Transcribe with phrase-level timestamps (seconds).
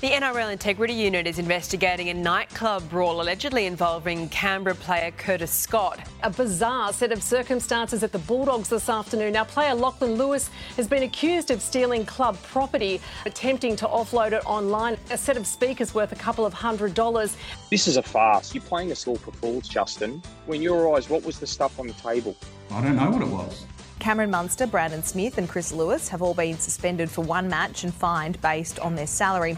[0.00, 6.00] The NRL Integrity Unit is investigating a nightclub brawl allegedly involving Canberra player Curtis Scott.
[6.22, 9.32] A bizarre set of circumstances at the Bulldogs this afternoon.
[9.32, 14.44] Now, player Lachlan Lewis has been accused of stealing club property, attempting to offload it
[14.44, 14.98] online.
[15.10, 17.36] A set of speakers worth a couple of hundred dollars.
[17.70, 18.52] This is a farce.
[18.52, 20.20] You're playing us all for fools, Justin.
[20.46, 22.36] When your eyes, what was the stuff on the table?
[22.72, 23.64] I don't know what it was.
[24.00, 27.94] Cameron Munster, Brandon Smith, and Chris Lewis have all been suspended for one match and
[27.94, 29.56] fined based on their salary.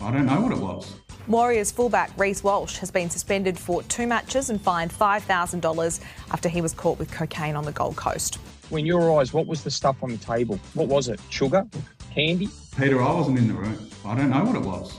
[0.00, 0.94] I don't know what it was.
[1.26, 6.60] Warriors fullback Reece Walsh has been suspended for two matches and fined $5,000 after he
[6.60, 8.36] was caught with cocaine on the Gold Coast.
[8.70, 10.58] When your eyes, what was the stuff on the table?
[10.74, 11.20] What was it?
[11.30, 11.66] Sugar?
[12.14, 12.48] Candy?
[12.78, 13.90] Peter, I wasn't in the room.
[14.04, 14.96] I don't know what it was.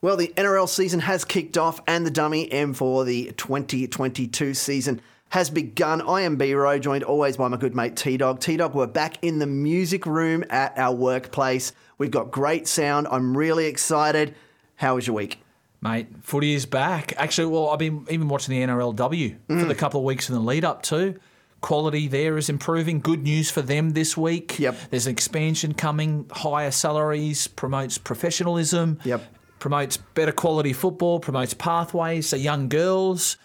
[0.00, 5.00] Well, the NRL season has kicked off, and the dummy M for the 2022 season
[5.30, 6.00] has begun.
[6.02, 8.40] I am B Row, joined always by my good mate T Dog.
[8.40, 11.72] T Dog, we're back in the music room at our workplace.
[11.98, 13.08] We've got great sound.
[13.10, 14.34] I'm really excited.
[14.76, 15.42] How was your week?
[15.80, 17.12] Mate, footy is back.
[17.16, 19.78] Actually, well, I've been even watching the NRLW for the mm.
[19.78, 21.18] couple of weeks in the lead up too.
[21.60, 23.00] Quality there is improving.
[23.00, 24.58] Good news for them this week.
[24.58, 24.76] Yep.
[24.90, 28.98] There's an expansion coming, higher salaries, promotes professionalism.
[29.04, 29.22] Yep.
[29.58, 32.28] Promotes better quality football, promotes pathways.
[32.28, 33.36] So young girls,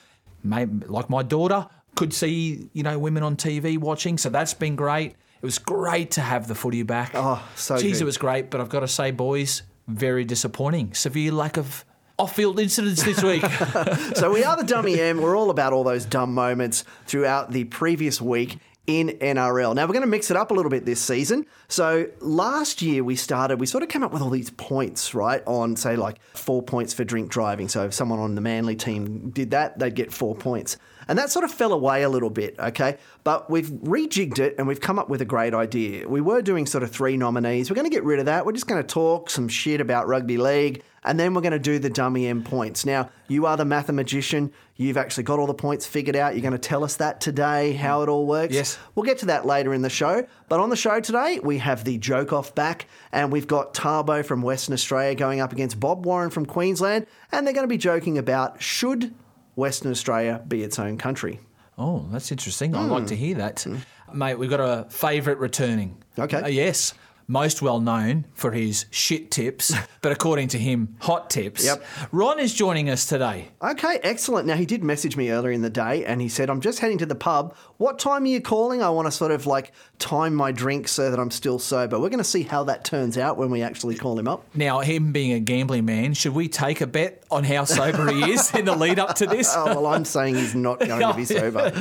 [0.44, 4.18] maybe like my daughter, could see, you know, women on TV watching.
[4.18, 5.12] So that's been great.
[5.12, 7.12] It was great to have the footy back.
[7.14, 8.02] Oh, so Jeez, good.
[8.02, 10.94] it was great, but I've got to say, boys, very disappointing.
[10.94, 11.84] Severe lack of
[12.18, 13.44] off-field incidents this week.
[14.16, 15.20] So we are the dummy M.
[15.20, 19.76] We're all about all those dumb moments throughout the previous week in NRL.
[19.76, 21.46] Now we're going to mix it up a little bit this season.
[21.68, 25.42] So last year we started, we sort of came up with all these points, right?
[25.46, 27.68] On say like four points for drink driving.
[27.70, 30.78] So if someone on the Manly team did that, they'd get four points.
[31.08, 32.98] And that sort of fell away a little bit, okay?
[33.24, 36.08] But we've rejigged it and we've come up with a great idea.
[36.08, 37.70] We were doing sort of three nominees.
[37.70, 38.46] We're going to get rid of that.
[38.46, 41.60] We're just going to talk some shit about rugby league and then we're going to
[41.60, 42.86] do the dummy M points.
[42.86, 44.52] Now, you are the mathematician.
[44.76, 46.34] You've actually got all the points figured out.
[46.34, 48.54] You're going to tell us that today, how it all works.
[48.54, 48.80] Yes.
[48.96, 50.26] We'll get to that later in the show.
[50.50, 54.26] But on the show today, we have the joke off back, and we've got Thabo
[54.26, 57.78] from Western Australia going up against Bob Warren from Queensland, and they're going to be
[57.78, 59.14] joking about should
[59.56, 61.40] Western Australia be its own country.
[61.78, 62.76] oh, that's interesting.
[62.76, 63.66] I'd like to hear that.
[64.14, 65.98] Mate, we've got a favourite returning.
[66.20, 66.38] Okay.
[66.42, 66.94] Uh, yes.
[67.26, 71.64] Most well known for his shit tips, but according to him, hot tips.
[71.66, 71.84] Yep.
[72.12, 73.48] Ron is joining us today.
[73.62, 74.46] Okay, excellent.
[74.46, 76.98] Now, he did message me earlier in the day and he said, I'm just heading
[76.98, 77.56] to the pub.
[77.84, 78.82] What time are you calling?
[78.82, 82.00] I want to sort of like time my drink so that I'm still sober.
[82.00, 84.46] We're going to see how that turns out when we actually call him up.
[84.56, 88.32] Now, him being a gambling man, should we take a bet on how sober he
[88.32, 89.54] is in the lead up to this?
[89.64, 91.74] Oh, well, I'm saying he's not going to be sober.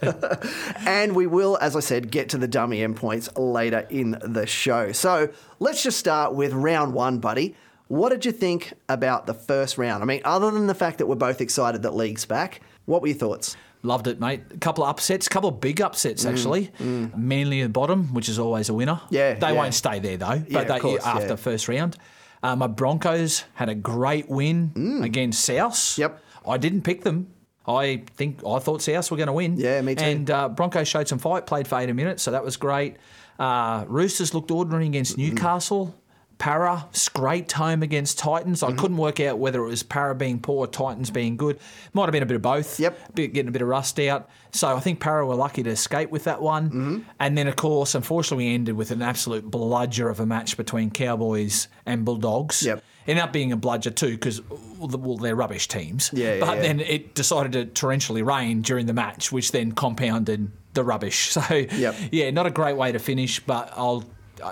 [0.86, 4.46] and we will, as I said, get to the dummy M points later in the
[4.46, 4.92] show.
[4.92, 5.28] So
[5.58, 7.54] let's just start with round one, buddy.
[7.88, 10.02] What did you think about the first round?
[10.02, 13.08] I mean, other than the fact that we're both excited that league's back, what were
[13.08, 13.56] your thoughts?
[13.82, 14.42] Loved it, mate.
[14.54, 16.70] A couple of upsets, a couple of big upsets actually.
[16.80, 18.94] Manly at the bottom, which is always a winner.
[19.04, 19.52] Mm, Yeah, they yeah.
[19.52, 20.32] won't stay there though.
[20.34, 21.36] Yeah, But of they, course, after yeah.
[21.36, 21.96] first round,
[22.42, 25.74] uh, my Broncos had a great win against South.
[25.74, 25.98] Mm.
[25.98, 26.22] Yep.
[26.46, 27.28] I didn't pick them.
[27.66, 29.56] I think I thought South were going to win.
[29.56, 30.04] Yeah, me too.
[30.04, 32.96] And uh, Broncos showed some fight, played for 80 minutes, so that was great.
[33.38, 35.94] Uh, Roosters looked ordinary against Newcastle.
[36.40, 38.62] Parra scraped home against Titans.
[38.62, 38.72] Mm-hmm.
[38.72, 41.60] I couldn't work out whether it was Parra being poor, Titans being good.
[41.92, 42.80] Might have been a bit of both.
[42.80, 43.14] Yep.
[43.14, 44.28] Getting a bit of rust out.
[44.50, 46.66] So I think Parra were lucky to escape with that one.
[46.70, 46.98] Mm-hmm.
[47.20, 50.90] And then, of course, unfortunately, we ended with an absolute bludger of a match between
[50.90, 52.62] Cowboys and Bulldogs.
[52.62, 52.82] Yep.
[53.06, 54.40] Ended up being a bludger too because
[54.78, 56.10] well, they're rubbish teams.
[56.14, 56.62] Yeah, yeah, But yeah.
[56.62, 61.32] then it decided to torrentially rain during the match, which then compounded the rubbish.
[61.40, 61.96] So Yep.
[62.12, 64.04] yeah, not a great way to finish, but I'll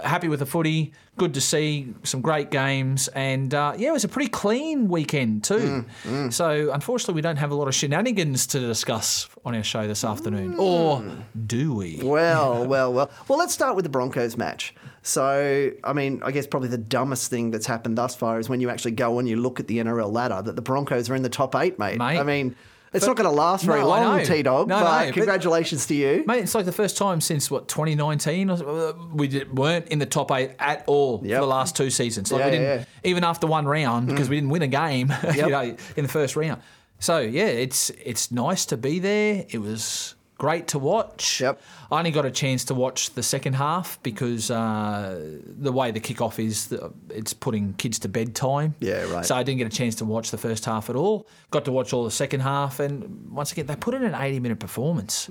[0.02, 0.92] happy with the footy.
[1.16, 5.42] Good to see some great games, and uh, yeah, it was a pretty clean weekend
[5.44, 5.84] too.
[6.04, 9.88] Mm, So unfortunately, we don't have a lot of shenanigans to discuss on our show
[9.88, 11.02] this afternoon, or
[11.46, 12.00] do we?
[12.02, 13.10] Well, well, well.
[13.26, 14.74] Well, let's start with the Broncos match.
[15.02, 18.60] So, I mean, I guess probably the dumbest thing that's happened thus far is when
[18.60, 21.22] you actually go and you look at the NRL ladder that the Broncos are in
[21.22, 21.98] the top eight, mate.
[21.98, 22.18] Mate.
[22.18, 22.54] I mean,
[22.92, 24.24] it's But- not going to last very No, long.
[24.24, 26.24] T Dog, No, but no, but- congratulations to you.
[26.26, 29.98] Mate, it's like the first time since what 2019 or so, uh, we weren't in
[29.98, 31.36] the top eight at all Yep.
[31.38, 32.30] for the last two seasons.
[32.32, 32.76] Like Yeah, we didn't, yeah.
[32.78, 32.86] Mm.
[33.04, 35.36] even after one round because we didn't win a game, Yep.
[35.36, 36.60] you know, in the first round.
[37.00, 39.44] So yeah, it's it's nice to be there.
[39.50, 41.40] It was great to watch.
[41.40, 41.60] Yep.
[41.90, 46.00] I only got a chance to watch the second half because uh, the way the
[46.00, 46.72] kickoff is,
[47.10, 48.74] it's putting kids to bedtime.
[48.80, 49.26] Yeah, right.
[49.26, 51.26] So I didn't get a chance to watch the first half at all.
[51.50, 54.40] Got to watch all the second half, and once again, they put in an 80
[54.40, 55.28] minute performance.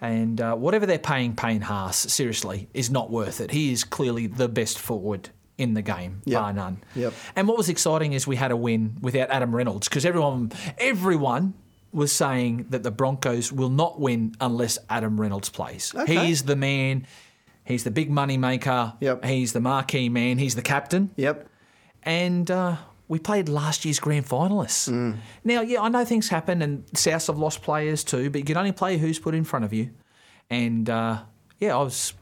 [0.00, 3.50] And uh, whatever they're paying Payne Haas, seriously, is not worth it.
[3.52, 6.40] He is clearly the best forward in the game, Yep.
[6.40, 6.82] bar none.
[6.96, 7.12] Yep.
[7.36, 11.54] And what was exciting is we had a win without Adam Reynolds because everyone, everyone
[11.94, 15.94] was saying that the Broncos will not win unless Adam Reynolds plays.
[15.94, 16.26] Okay.
[16.26, 17.06] He's the man.
[17.64, 18.94] He's the big money maker.
[19.00, 19.24] Yep.
[19.24, 20.38] He's the marquee man.
[20.38, 21.10] He's the captain.
[21.16, 21.48] Yep.
[22.02, 22.76] And uh,
[23.08, 24.90] we played last year's grand finalists.
[24.90, 25.18] Mm.
[25.44, 28.56] Now, yeah, I know things happen, and Souths have lost players too, but you can
[28.56, 29.90] only play who's put in front of you.
[30.50, 31.22] And uh,
[31.58, 32.12] yeah, I was,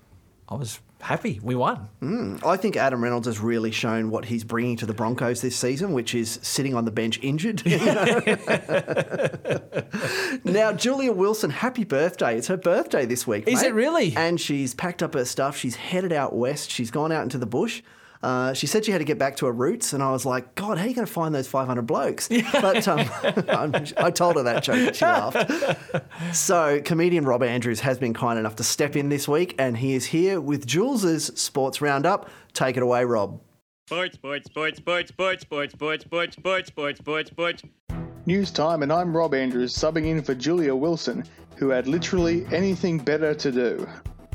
[0.48, 1.40] I was happy.
[1.42, 1.88] We won.
[2.00, 2.36] Hmm.
[2.46, 5.92] I think Adam Reynolds has really shown what he's bringing to the Broncos this season,
[5.92, 7.62] which is sitting on the bench injured.
[7.66, 8.20] you know?
[10.44, 12.36] now, Julia Wilson, happy birthday.
[12.38, 13.48] It's her birthday this week.
[13.48, 13.68] Is mate.
[13.68, 14.14] it really?
[14.16, 15.56] And she's packed up her stuff.
[15.56, 16.70] She's headed out west.
[16.70, 17.82] She's gone out into the bush.
[18.22, 20.54] Uh, she said she had to get back to her roots, and I was like,
[20.54, 22.28] God, how are you going to find those 500 blokes?
[22.52, 23.00] But um,
[23.96, 26.34] I told her that joke, and she laughed.
[26.34, 29.94] So, comedian Rob Andrews has been kind enough to step in this week, and he
[29.94, 32.30] is here with Jules's Sports Roundup.
[32.52, 33.40] Take it away, Rob.
[33.88, 37.62] Sports, sports, sports, sports, sports, sports, sports, sports, sports, sports, sports, sports.
[38.24, 41.24] News time, and I'm Rob Andrews subbing in for Julia Wilson,
[41.56, 43.88] who had literally anything better to do.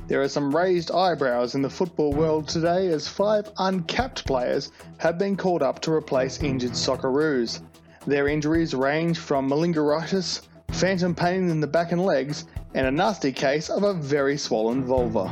[0.08, 5.18] There are some raised eyebrows in the football world today as five uncapped players have
[5.18, 7.62] been called up to replace injured Socceroos.
[8.06, 13.34] Their injuries range from malingeritis, phantom pain in the back and legs, and a nasty
[13.34, 15.30] case of a very swollen vulva.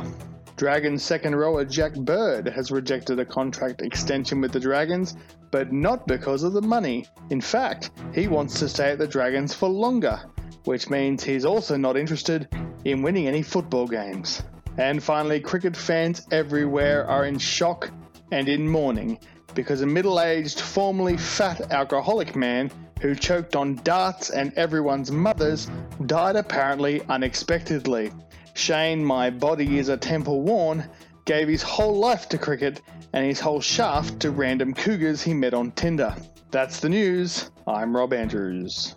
[0.56, 5.16] Dragons second rower Jack Bird has rejected a contract extension with the Dragons,
[5.50, 7.06] but not because of the money.
[7.30, 10.20] In fact, he wants to stay at the Dragons for longer,
[10.64, 12.46] which means he's also not interested
[12.84, 14.42] in winning any football games.
[14.78, 17.90] And finally, cricket fans everywhere are in shock
[18.32, 19.18] and in mourning
[19.54, 22.70] because a middle aged, formerly fat alcoholic man
[23.00, 25.68] who choked on darts and everyone's mothers
[26.06, 28.12] died apparently unexpectedly.
[28.54, 30.88] Shane, my body is a temple Warne,
[31.24, 32.82] gave his whole life to cricket
[33.12, 36.14] and his whole shaft to random cougars he met on Tinder.
[36.50, 37.50] That's the news.
[37.66, 38.94] I'm Rob Andrews.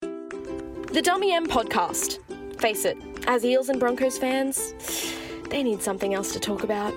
[0.00, 2.20] The Dummy M podcast.
[2.58, 4.74] Face it, as Eels and Broncos fans,
[5.50, 6.94] they need something else to talk about.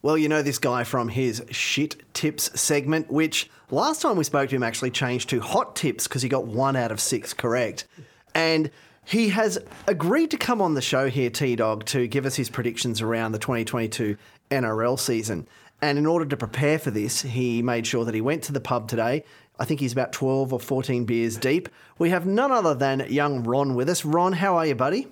[0.00, 4.48] Well, you know this guy from his shit tips segment, which last time we spoke
[4.50, 7.86] to him actually changed to hot tips because he got one out of six correct.
[8.34, 8.70] And
[9.04, 12.48] he has agreed to come on the show here, T Dog, to give us his
[12.48, 14.16] predictions around the 2022
[14.50, 15.48] NRL season.
[15.80, 18.60] And in order to prepare for this, he made sure that he went to the
[18.60, 19.24] pub today.
[19.58, 21.68] I think he's about 12 or 14 beers deep.
[21.98, 24.04] We have none other than young Ron with us.
[24.04, 25.08] Ron, how are you, buddy?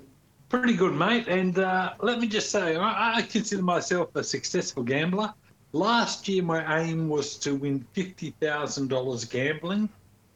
[0.48, 1.26] Pretty good, mate.
[1.26, 5.34] And uh, let me just say, I, I consider myself a successful gambler.
[5.72, 9.88] Last year, my aim was to win $50,000 gambling,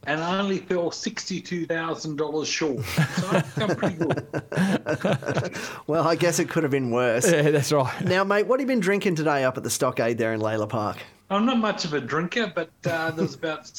[0.07, 2.85] and I only fell $62,000 short.
[2.85, 5.56] So I'm pretty good.
[5.87, 7.31] Well, I guess it could have been worse.
[7.31, 8.05] Yeah, that's right.
[8.05, 10.69] Now, mate, what have you been drinking today up at the Stockade there in Layla
[10.69, 10.99] Park?
[11.31, 13.71] I'm not much of a drinker, but uh, there's about.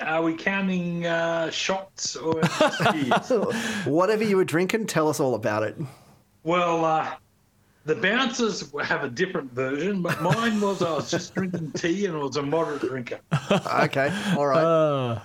[0.00, 2.40] Are we counting uh, shots or?
[3.84, 5.76] Whatever you were drinking, tell us all about it.
[6.42, 7.14] Well, uh,
[7.84, 12.16] the bouncers have a different version, but mine was I was just drinking tea and
[12.16, 13.20] I was a moderate drinker.
[13.82, 15.20] Okay, all right.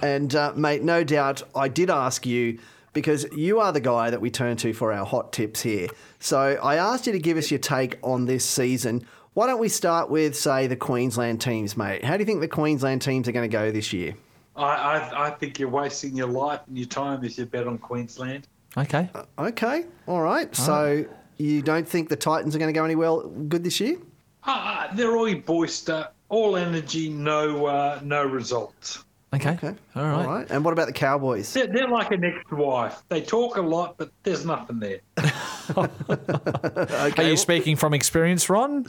[0.00, 2.58] And, uh, mate, no doubt I did ask you
[2.92, 5.88] because you are the guy that we turn to for our hot tips here.
[6.18, 9.06] So I asked you to give us your take on this season.
[9.34, 12.04] Why don't we start with, say, the Queensland teams, mate?
[12.04, 14.14] How do you think the Queensland teams are going to go this year?
[14.56, 17.78] I, I, I think you're wasting your life and your time if you bet on
[17.78, 18.48] Queensland.
[18.76, 19.08] Okay.
[19.38, 20.54] Okay, all right.
[20.54, 21.04] So
[21.36, 23.96] you don't think the Titans are going to go any well good this year?
[24.44, 29.04] Uh, they're all boister, all energy, no uh, no results.
[29.34, 29.50] Okay.
[29.50, 30.12] Okay, All right.
[30.14, 30.50] all right.
[30.50, 31.52] And what about the Cowboys?
[31.52, 33.02] They're, they're like an ex-wife.
[33.10, 35.00] They talk a lot, but there's nothing there.
[37.18, 38.86] Are you speaking from experience, Ron?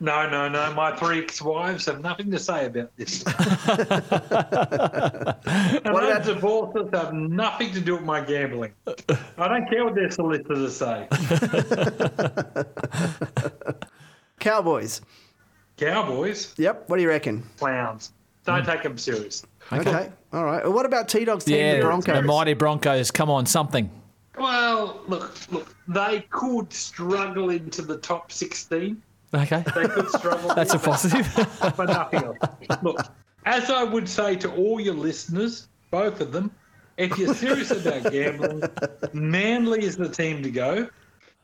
[0.00, 0.72] No, no, no.
[0.74, 3.24] My three ex-wives have nothing to say about this.
[3.26, 3.36] and
[5.92, 8.72] What about- divorces have nothing to do with my gambling.
[9.36, 11.08] I don't care what their solicitors say.
[14.38, 15.00] Cowboys.
[15.76, 16.88] Cowboys, Yep.
[16.88, 17.42] What do you reckon?
[17.58, 18.12] clowns.
[18.44, 19.44] Don't take them serious.
[19.72, 20.10] Okay.
[20.32, 20.62] All right.
[20.64, 22.14] Well, what about T Dog's team, Yeah, the Broncos?
[22.14, 23.10] the mighty Broncos.
[23.10, 23.90] Come on, something.
[24.38, 25.74] Well, look, look.
[25.88, 29.00] They could struggle into the top 16.
[29.34, 29.62] Okay.
[29.74, 30.54] They could struggle.
[30.54, 31.28] That's a positive.
[31.76, 32.38] but nothing else.
[32.82, 32.98] Look,
[33.44, 36.50] as I would say to all your listeners, both of them,
[36.96, 38.62] if you're serious about gambling,
[39.12, 40.88] Manly is the team to go.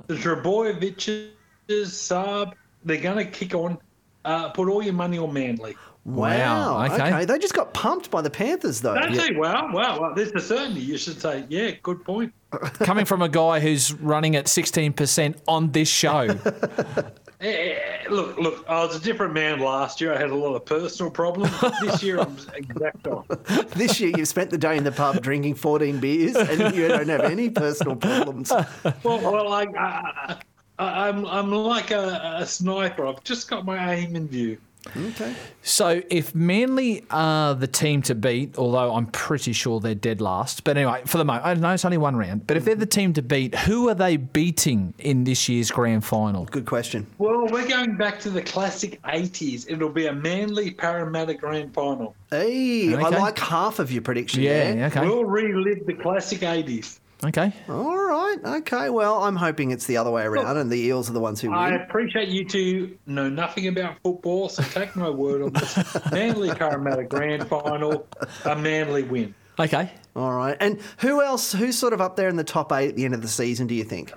[0.09, 1.31] The Trbojeviches,
[1.69, 3.79] Saab, they're going to kick on.
[4.25, 5.76] Uh, put all your money on Manly.
[6.05, 6.79] Wow.
[6.79, 7.25] Wow, okay.
[7.25, 8.95] They just got pumped by the Panthers, though.
[8.95, 10.12] Don't say, wow, wow, wow.
[10.12, 12.33] This is certainly, you should say, yeah, good point.
[12.81, 16.29] Coming from a guy who's running at 16% on this show.
[17.44, 20.14] Eh, look, look, I was a different man last year.
[20.14, 21.50] I had a lot of personal problems.
[21.82, 23.68] This year, I'm exact opposite.
[23.72, 27.08] this year you've spent the day in the pub drinking 14 beers and you don't
[27.08, 28.50] have any personal problems.
[28.50, 30.36] Well, well, I, I,
[30.78, 33.06] I, I'm, I'm like a, a sniper.
[33.06, 34.56] I've just got my aim in view.
[34.97, 35.35] Okay.
[35.62, 40.62] So if Manly are the team to beat, although I'm pretty sure they're dead last,
[40.64, 42.85] but anyway, for the moment, I know it's only one round, but if they're the
[42.87, 46.45] team to beat, who are they beating in this year's grand final?
[46.45, 47.07] Good question.
[47.19, 49.67] Well, we're going back to the classic 80s.
[49.71, 52.14] It'll be a Manly Parramatta grand final.
[52.31, 54.87] Hey, I like half of your prediction Yeah, there.
[54.87, 55.00] okay.
[55.07, 56.99] We'll relive the classic 80s.
[57.23, 57.52] Okay.
[57.68, 58.37] All right.
[58.44, 58.90] Okay.
[58.90, 61.50] Well, I'm hoping it's the other way around and the Eels are the ones who
[61.50, 61.59] win.
[61.59, 65.97] I appreciate you two know nothing about football, so take my word on this.
[66.12, 68.06] Manly Parramatta grand final,
[68.44, 69.35] a Manly win.
[69.59, 69.90] Okay.
[70.16, 70.56] All right.
[70.61, 71.52] And who else?
[71.52, 73.66] Who's sort of up there in the top eight at the end of the season,
[73.66, 74.12] do you think?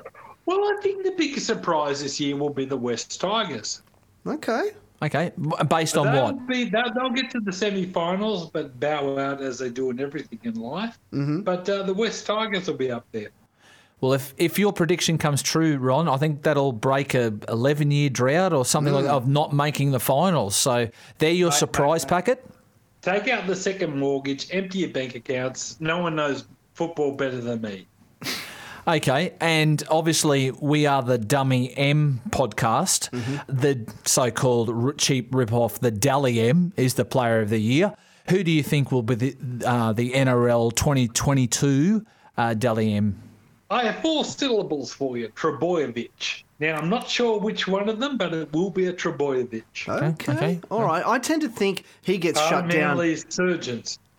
[0.46, 3.82] Well, I think the biggest surprise this year will be the West Tigers.
[4.26, 4.72] Okay.
[5.02, 5.32] Okay.
[5.70, 6.48] Based on they'll what?
[6.48, 10.40] Be, they'll, they'll get to the semi-finals, but bow out as they do in everything
[10.44, 10.98] in life.
[11.14, 11.44] Mhm.
[11.44, 13.30] But uh, the West Tigers will be up there.
[14.02, 18.10] Well, if, if your prediction comes true, Ron, I think that'll break a 11 year
[18.10, 19.04] drought or something Mm.
[19.04, 20.56] that of not making the finals.
[20.56, 20.88] So
[21.18, 22.44] they're your surprise packet.
[23.02, 25.78] Take out the second mortgage, empty your bank accounts.
[25.80, 27.88] No one knows football better than me.
[28.88, 33.10] Okay, and obviously we are the Dummy M podcast.
[33.48, 37.94] The so-called cheap rip-off, the Dally M, is the Player of the Year.
[38.30, 42.06] Who do you think will be the, uh, the NRL 2022
[42.38, 43.22] uh, Dally M?
[43.70, 46.44] I have four syllables for you, Trbojevic.
[46.60, 49.64] Now, I'm not sure which one of them, but it will be a Trbojevic.
[49.90, 50.62] Okay.
[50.72, 51.06] All right.
[51.06, 52.98] I tend to think he gets Uh, shut down.
[52.98, 53.26] Manly's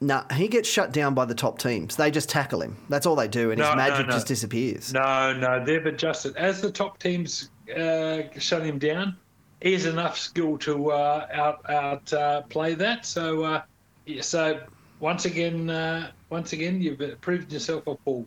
[0.00, 0.28] surgeons.
[0.31, 1.97] Nah, he gets shut down by the top teams.
[1.97, 2.76] They just tackle him.
[2.88, 4.12] That's all they do, and No, his magic no.
[4.12, 4.93] just disappears.
[4.93, 6.37] No, no, they've adjusted.
[6.37, 9.17] As the top teams uh, shut him down,
[9.61, 13.05] he has enough skill to uh, out out uh, play that.
[13.05, 13.62] So, uh,
[14.07, 14.61] yeah, so
[15.00, 18.26] once again, uh, once again, you've proved yourself a fool.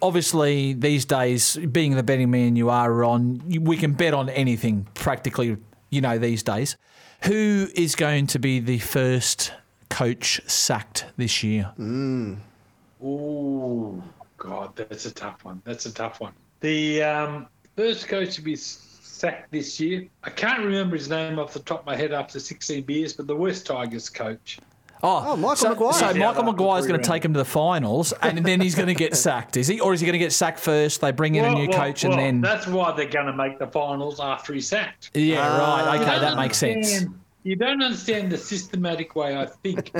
[0.00, 4.88] Obviously, these days, being the betting man you are, Ron, we can bet on anything
[4.94, 5.56] practically,
[5.90, 6.76] you know, these days.
[7.24, 9.52] Who is going to be the first
[9.92, 11.70] coach sacked this year?
[11.78, 12.38] Mm.
[13.04, 14.02] Ooh,
[14.38, 15.60] God, that's a tough one.
[15.64, 16.32] That's a tough one.
[16.60, 17.46] The um,
[17.76, 21.80] first coach to be sacked this year, I can't remember his name off the top
[21.80, 24.58] of my head after 16 beers, but the West Tigers coach.
[25.04, 25.92] Oh, Michael so, Maguire.
[25.92, 28.60] So He's Michael out after Maguire's going to take him to the finals, and then
[28.60, 29.80] he's going to get sacked, is he?
[29.80, 31.00] Or is he going to get sacked first?
[31.00, 33.32] They bring in a new well, coach, well, and then that's why they're going to
[33.32, 35.10] make the finals after he's sacked.
[35.14, 36.00] yeah, right.
[36.00, 36.86] Okay, that makes sense.
[36.86, 39.90] understand- You don't understand the systematic way I think.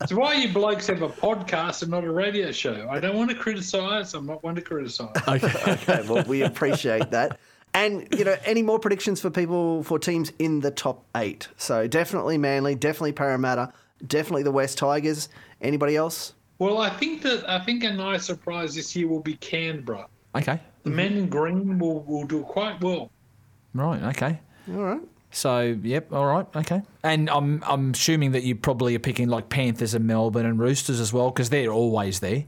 [0.00, 2.86] It's why you blokes have a podcast and not a radio show.
[2.88, 4.14] I don't want to criticise.
[4.14, 5.10] I'm not one to criticise.
[5.28, 7.40] okay, well, we appreciate that.
[7.74, 11.48] And, you know, any more predictions for people, for teams in the top eight?
[11.56, 13.72] So definitely Manly, definitely Parramatta,
[14.06, 15.28] definitely the West Tigers.
[15.60, 16.34] Anybody else?
[16.58, 20.06] Well, I think that I think a nice surprise this year will be Canberra.
[20.34, 23.10] Okay, The men in green will, will do quite well.
[23.74, 24.02] right.
[24.04, 24.38] Okay.
[24.68, 25.00] All right.
[25.30, 26.12] So, yep.
[26.12, 26.46] All right.
[26.56, 26.82] Okay.
[27.02, 31.00] And I'm I'm assuming that you probably are picking like Panthers and Melbourne and Roosters
[31.00, 32.44] as well because they're always there.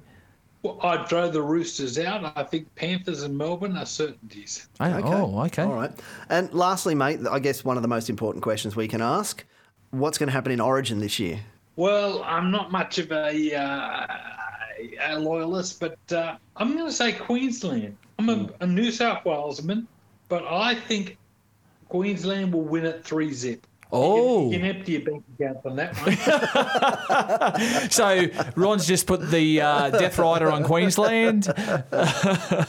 [0.62, 2.32] Well, I'd throw the Roosters out.
[2.36, 4.68] I think Panthers and Melbourne are certainties.
[4.80, 5.62] Oh, oh, okay.
[5.62, 5.92] All right.
[6.30, 9.44] And lastly, mate, I guess one of the most important questions we can ask
[9.90, 11.40] what's going to happen in Origin this year?
[11.76, 14.06] Well, I'm not much of a, uh,
[15.02, 17.96] a loyalist, but uh, I'm going to say Queensland.
[18.18, 19.86] I'm a, a New South Walesman,
[20.28, 21.16] but I think
[21.88, 23.66] Queensland will win it 3 zip.
[23.90, 24.50] Oh.
[24.50, 25.96] You can empty your bank account on that
[27.80, 27.90] one.
[27.90, 31.48] so Ron's just put the uh, Death Rider on Queensland.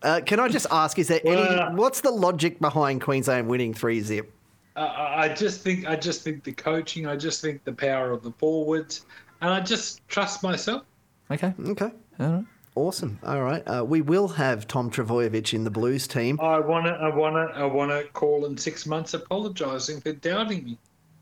[0.00, 3.74] Uh, can I just ask, is there Well- any, what's the logic behind Queensland winning
[3.74, 4.32] 3 zip?
[4.76, 8.12] Uh, I I just think I just think the coaching, I just think the power
[8.12, 9.06] of the forwards,
[9.40, 10.84] and I just trust myself.
[11.32, 11.52] Okay.
[11.58, 11.90] Okay.
[12.20, 12.44] All right.
[12.78, 13.18] Awesome.
[13.26, 13.60] All right.
[13.66, 16.38] Uh, we will have Tom Trbojevic in the Blues team.
[16.40, 20.12] I want to, I want to, I want to call in six months apologising for
[20.12, 20.78] doubting me.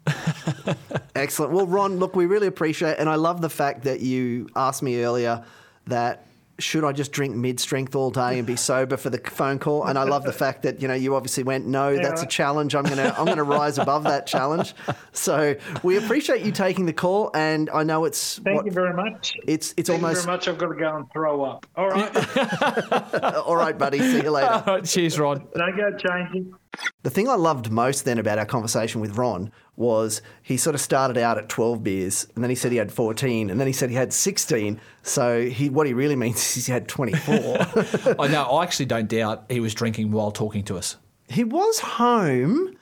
[1.16, 1.54] Excellent.
[1.54, 2.98] Well, Ron, look, we really appreciate it.
[2.98, 5.42] And I love the fact that you asked me earlier
[5.86, 6.25] that
[6.58, 9.84] should I just drink mid strength all day and be sober for the phone call?
[9.84, 12.74] And I love the fact that, you know, you obviously went, no, that's a challenge.
[12.74, 14.74] I'm going to I'm going to rise above that challenge.
[15.12, 17.30] So we appreciate you taking the call.
[17.34, 19.36] And I know it's Thank what- you very much.
[19.46, 20.48] it's it's Thank almost you very much.
[20.48, 21.66] I've got to go and throw up.
[21.76, 23.22] All right.
[23.36, 23.98] all right, buddy.
[23.98, 24.62] See you later.
[24.66, 24.84] All right.
[24.84, 25.46] Cheers, Ron.
[25.54, 26.54] Don't go changing.
[27.02, 30.80] The thing I loved most then about our conversation with Ron was he sort of
[30.80, 33.72] started out at 12 beers and then he said he had 14 and then he
[33.72, 34.80] said he had 16.
[35.02, 37.34] So he, what he really means is he had 24.
[38.18, 38.44] I know.
[38.44, 40.96] I actually don't doubt he was drinking while talking to us.
[41.28, 42.76] he was home.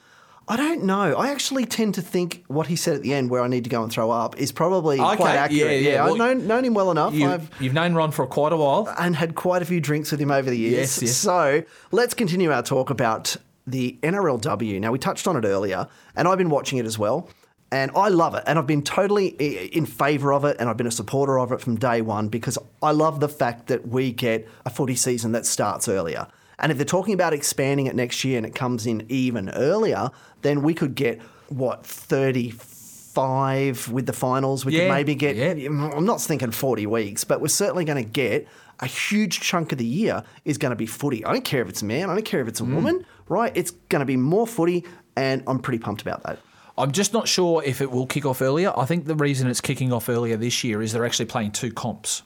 [0.47, 1.15] I don't know.
[1.17, 3.71] I actually tend to think what he said at the end, where I need to
[3.71, 5.81] go and throw up, is probably Okay, quite accurate.
[5.81, 6.05] yeah, yeah.
[6.05, 7.15] I've known, known him well enough.
[7.15, 8.93] You, I've you've known Ron for quite a while.
[8.99, 11.01] and had quite a few drinks with him over the years.
[11.01, 11.17] Yes, yes.
[11.17, 13.37] So let's continue our talk about
[13.67, 14.81] the NRLW.
[14.81, 17.29] Now, we touched on it earlier, and I've been watching it as well.
[17.73, 18.45] And I love it.
[18.47, 19.29] And I've been totally
[19.75, 20.57] in favour of it.
[20.61, 23.67] And I've been a supporter of it from day one because I love the fact
[23.67, 26.29] that we get a footy season that starts earlier.
[26.61, 30.11] And if they're talking about expanding it next year and it comes in even earlier,
[30.43, 34.65] then we could get, what, 35 with the finals?
[34.65, 35.51] We could maybe get, yeah.
[35.67, 38.47] I'm not thinking 40 weeks, but we're certainly going to get
[38.81, 41.25] a huge chunk of the year is going to be footy.
[41.25, 42.75] I don't care if it's a man, I don't care if it's a Mm.
[42.75, 43.53] woman, right?
[43.55, 44.85] It's going to be more footy,
[45.17, 46.39] and I'm pretty pumped about that.
[46.77, 48.73] I'm just not sure if it will kick off earlier.
[48.77, 51.73] I think the reason it's kicking off earlier this year is they're actually playing two
[51.73, 52.23] comps.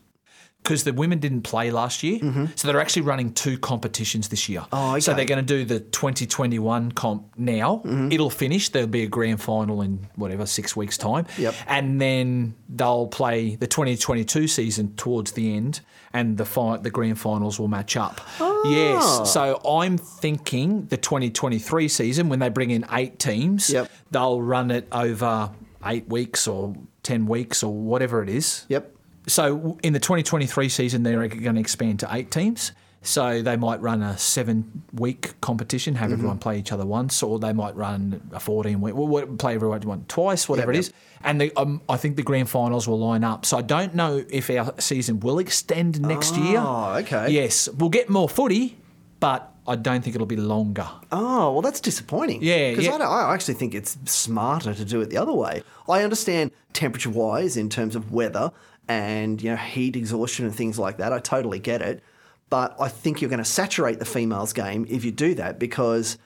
[0.68, 2.18] Because the women didn't play last year,
[2.54, 4.60] so they're actually running two competitions this year.
[4.60, 4.74] Mm-hmm.
[4.96, 7.80] Oh, So they're going to do the 2021 comp now.
[7.86, 8.12] Mm-hmm.
[8.12, 8.68] It'll finish.
[8.68, 11.24] There'll be a grand final in whatever six weeks' time.
[11.38, 11.54] Yep.
[11.66, 15.80] And then they'll play the 2022 season towards the end,
[16.12, 18.20] and the fi- the grand finals will match up.
[18.38, 18.62] Ah.
[18.66, 19.32] Yes.
[19.32, 23.90] So I'm thinking the 2023 season when they bring in eight teams, Yep.
[24.10, 25.50] they'll run it over
[25.86, 28.66] eight weeks or 10 weeks or whatever it is.
[28.68, 28.96] Yep.
[29.28, 32.72] So in the 2023 season, they're going to expand to eight teams.
[33.00, 36.14] So they might run a seven week competition, have Mm-hmm.
[36.14, 40.04] everyone play each other once, or they might run a 14 week, well, play everyone
[40.08, 40.88] twice, whatever Yep, yep.
[40.88, 40.92] is.
[41.22, 43.46] And the, um, I think the grand finals will line up.
[43.46, 46.58] So I don't know if our season will extend next year.
[46.60, 47.30] Oh, okay.
[47.30, 48.76] Yes, we'll get more footy,
[49.20, 50.88] but I don't think it'll be longer.
[51.12, 52.42] Oh, well, that's disappointing.
[52.42, 52.96] Yeah, Because yeah.
[52.96, 55.62] I, I actually think it's smarter to do it the other way.
[55.88, 58.50] I understand temperature wise in terms of weather
[58.88, 61.12] and you know heat exhaustion and things like that.
[61.12, 62.02] I totally get it.
[62.50, 66.16] But I think you're going to saturate the females game if you do that because,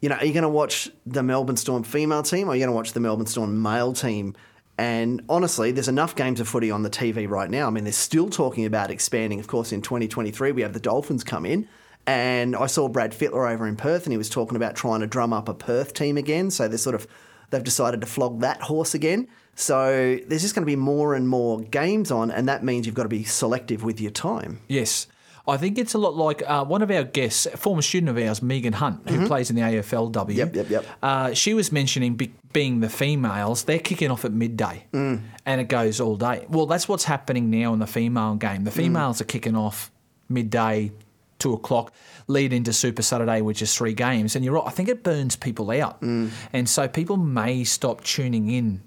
[0.00, 2.60] you know, are you going to watch the Melbourne Storm female team or are you
[2.60, 4.34] going to watch the Melbourne Storm male team?
[4.76, 7.66] And honestly, there's enough games of footy on the TV right now.
[7.66, 9.40] I mean, they're still talking about expanding.
[9.40, 11.68] Of course, in 2023, we have the Dolphins come in.
[12.06, 15.06] And I saw Brad Fittler over in Perth, and he was talking about trying to
[15.06, 16.50] drum up a Perth team again.
[16.50, 17.06] So they're sort of
[17.50, 19.28] they've decided to flog that horse again.
[19.54, 22.94] So there's just going to be more and more games on, and that means you've
[22.94, 24.60] got to be selective with your time.
[24.68, 25.06] Yes.
[25.46, 28.16] I think it's a lot like uh, one of our guests, a former student of
[28.16, 30.12] ours, Megan Hunt, who plays in the AFLW.
[30.12, 30.30] Mm-hmm.
[30.38, 30.86] Yep, yep, yep.
[31.02, 35.20] Uh, she was mentioning be- being the females, they're kicking off at midday Mm.
[35.44, 36.46] and it goes all day.
[36.48, 38.62] Well, that's what's happening now in the female game.
[38.62, 38.74] The Mm.
[38.74, 39.90] females are kicking off
[40.28, 40.92] midday,
[41.40, 41.92] two o'clock,
[42.28, 44.36] lead into Super Saturday, which is three games.
[44.36, 46.00] And you're right, I think it burns people out.
[46.02, 46.30] Mm.
[46.52, 48.80] And so people may stop tuning in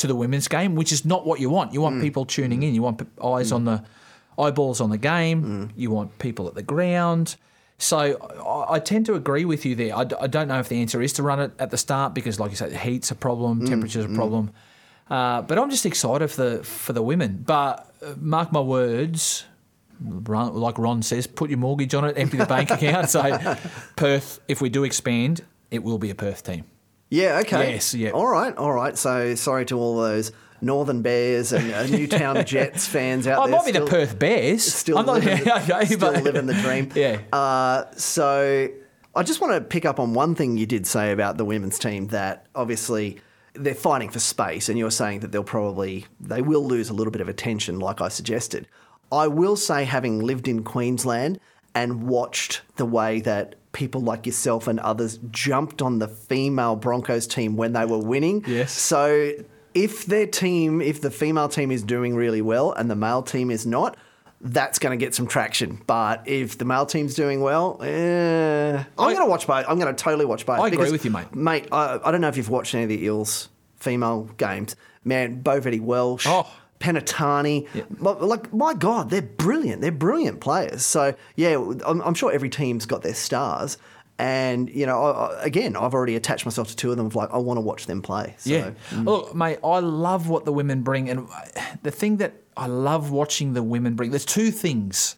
[0.00, 1.72] to the women's game, which is not what you want.
[1.72, 2.02] You want Mm.
[2.02, 2.74] people tuning in.
[2.74, 3.82] You want eyes on the
[4.38, 5.42] eyeballs on the game.
[5.44, 5.70] Mm.
[5.76, 7.36] You want people at the ground.
[7.78, 7.98] So
[8.68, 9.96] I, I tend to agree with you there.
[9.96, 12.12] I, d- I don't know if the answer is to run it at the start
[12.14, 13.20] because, like you say, the heat's a Mm.
[13.20, 14.50] problem, temperature's a problem.
[15.10, 17.42] Uh, but I'm just excited for the for the women.
[17.46, 19.44] But uh, mark my words.
[20.26, 23.10] Like Ron says, put your mortgage on it, empty the bank account.
[23.10, 23.22] So,
[23.96, 26.64] Perth, if we do expand, it will be a Perth team.
[27.10, 27.72] Yeah, okay.
[27.72, 28.10] Yes, yeah.
[28.10, 28.96] All right, all right.
[28.96, 33.56] So sorry to all those Northern Bears and uh, Newtown Jets fans out Oh, there.
[33.56, 34.62] might be the Perth Bears.
[34.64, 36.90] Still, I'm not, living, the, okay, still but- living the dream.
[36.94, 37.18] Yeah.
[37.32, 38.68] Uh, so
[39.14, 41.78] I just want to pick up on one thing you did say about the women's
[41.78, 43.20] team that obviously
[43.54, 47.10] they're fighting for space, and you're saying that they'll probably they will lose a little
[47.10, 48.68] bit of attention, like I suggested.
[49.10, 51.40] I will say, having lived in Queensland
[51.74, 57.26] and watched the way that people like yourself and others jumped on the female Broncos
[57.26, 58.44] team when they were winning.
[58.46, 58.72] Yes.
[58.72, 59.32] So
[59.74, 63.50] if their team, if the female team is doing really well and the male team
[63.50, 63.96] is not,
[64.40, 65.82] that's going to get some traction.
[65.86, 69.66] But if the male team's doing well, eh, I'm going to watch both.
[69.68, 70.60] I'm going to totally watch both.
[70.60, 71.34] I agree with you, mate.
[71.34, 74.76] Mate, I, I don't know if you've watched any of the Eels female games.
[75.04, 76.26] Man, Bovetti Welsh.
[76.26, 76.50] Oh.
[76.80, 77.68] Penitani,
[78.00, 79.82] like my God, they're brilliant.
[79.82, 80.84] They're brilliant players.
[80.84, 83.76] So yeah, I'm, I'm sure every team's got their stars,
[84.18, 87.06] and you know, again, I've already attached myself to two of them.
[87.06, 88.34] Of like, I want to watch them play.
[88.38, 88.70] So, Yeah.
[88.90, 89.04] Mm.
[89.04, 91.08] Look, mate, I love what the women bring.
[91.08, 91.28] And
[91.82, 95.16] the thing that I love watching the women bring, there's two things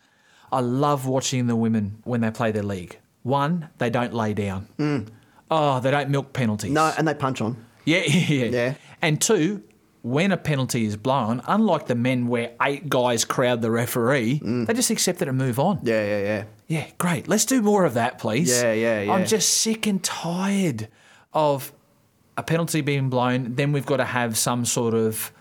[0.50, 2.98] I love watching the women when they play their league.
[3.22, 4.68] One, they don't lay down.
[4.78, 5.08] Mm.
[5.50, 6.72] Oh, they don't milk penalties.
[6.72, 7.64] No, and they punch on.
[7.84, 8.44] Yeah, yeah.
[8.46, 8.74] Yeah.
[9.00, 9.62] And two,
[10.02, 14.74] when a penalty is blown, unlike the men where eight guys crowd the referee, they
[14.74, 15.78] just accept it and move on.
[15.78, 15.86] Mm.
[15.88, 16.44] Yeah, yeah, yeah.
[16.66, 17.28] Yeah, great.
[17.28, 18.50] Let's do more of that, please.
[18.62, 19.12] Yeah, yeah, yeah.
[19.12, 20.88] I'm just sick and tired
[21.32, 21.72] of
[22.36, 23.54] a penalty being blown.
[23.54, 25.32] Then we've got to have some sort of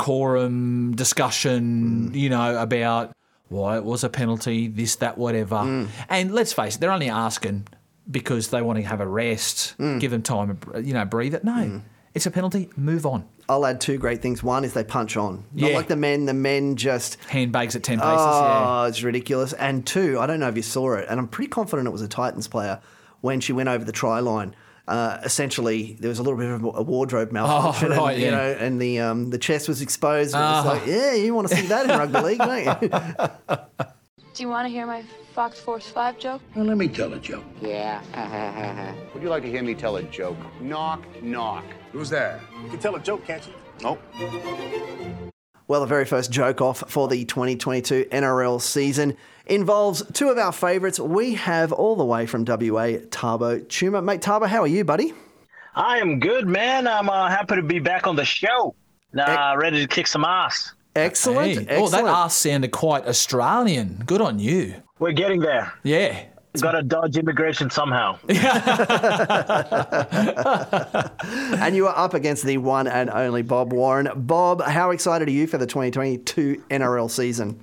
[0.00, 2.14] decorum discussion, Mm.
[2.16, 3.12] you know, about
[3.48, 5.56] why it was a penalty, this, that, whatever.
[5.56, 5.88] Mm.
[6.08, 7.66] And let's face it, they're only asking
[8.10, 10.00] because they want to have a rest, Mm.
[10.00, 11.44] give them time, you know, breathe it.
[11.44, 11.82] No,
[12.14, 12.68] it's a penalty.
[12.76, 13.26] Move on.
[13.48, 14.42] I'll add two great things.
[14.42, 15.44] One is they punch on.
[15.52, 15.76] Not Yeah.
[15.76, 16.26] like the men.
[16.26, 18.14] The men just handbags at ten paces.
[18.18, 18.88] Oh, yeah.
[18.88, 19.52] it's ridiculous.
[19.54, 22.02] And two, I don't know if you saw it, and I'm pretty confident it was
[22.02, 22.80] a Titans player
[23.20, 24.54] when she went over the try line.
[24.88, 28.30] Uh, essentially, there was a little bit of a wardrobe malfunction, right, and, you yeah.
[28.36, 30.34] know, and the um, the chest was exposed.
[30.34, 30.68] And It was Ah.
[30.68, 32.88] like, yeah, you want to see that in rugby league, don't you?
[34.40, 35.02] Do you want to hear my
[35.34, 36.40] Fox Force 5 joke?
[36.56, 37.44] Well, let me tell a joke.
[37.60, 38.00] Yeah.
[39.12, 40.38] Would you like to hear me tell a joke?
[40.62, 41.66] Knock, knock.
[41.92, 42.40] Who's there?
[42.64, 43.52] You can tell a joke, can't you?
[43.82, 44.02] Nope.
[45.68, 50.52] Well, the very first joke off for the 2022 NRL season involves two of our
[50.52, 50.98] favourites.
[50.98, 54.02] We have all the way from WA, Thabo Tshuma.
[54.02, 55.12] Mate, Thabo, how are you, buddy?
[55.74, 56.88] I am good, man.
[56.88, 58.74] I'm uh, happy to be back on the show.
[59.14, 60.72] Uh, ready to kick some ass.
[60.94, 61.68] Excellent.
[61.68, 61.76] Hey.
[61.76, 64.02] Oh, that ass sounded quite Australian.
[64.06, 64.74] Good on you.
[64.98, 65.72] We're getting there.
[65.82, 66.24] Yeah.
[66.60, 68.18] Got to dodge immigration somehow.
[71.58, 74.10] and you are up against the one and only Bob Warren.
[74.16, 77.62] Bob, how excited are you for the 2022 NRL season?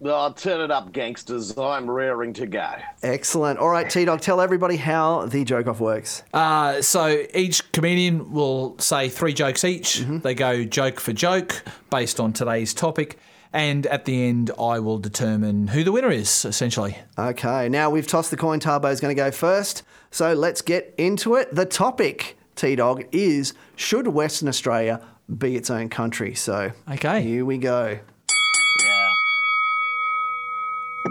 [0.00, 1.58] Oh, turn it up, gangsters.
[1.58, 2.72] I'm raring to go.
[3.02, 3.58] Excellent.
[3.58, 6.22] All right, T Dog, tell everybody how the joke off works.
[6.32, 10.00] Uh, so each comedian will say three jokes each.
[10.00, 10.18] Mm-hmm.
[10.18, 13.18] They go joke for joke based on today's topic.
[13.52, 16.98] And at the end, I will determine who the winner is, essentially.
[17.18, 18.60] Okay, now we've tossed the coin.
[18.60, 19.82] Thabo's going to go first.
[20.10, 21.54] So let's get into it.
[21.54, 25.00] The topic, T Dog, is should Western Australia
[25.38, 26.34] be its own country?
[26.34, 27.98] So, okay, here we go.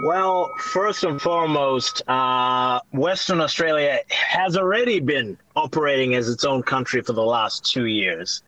[0.00, 7.02] Well, first and foremost, uh, Western Australia has already been operating as its own country
[7.02, 8.42] for the last two years.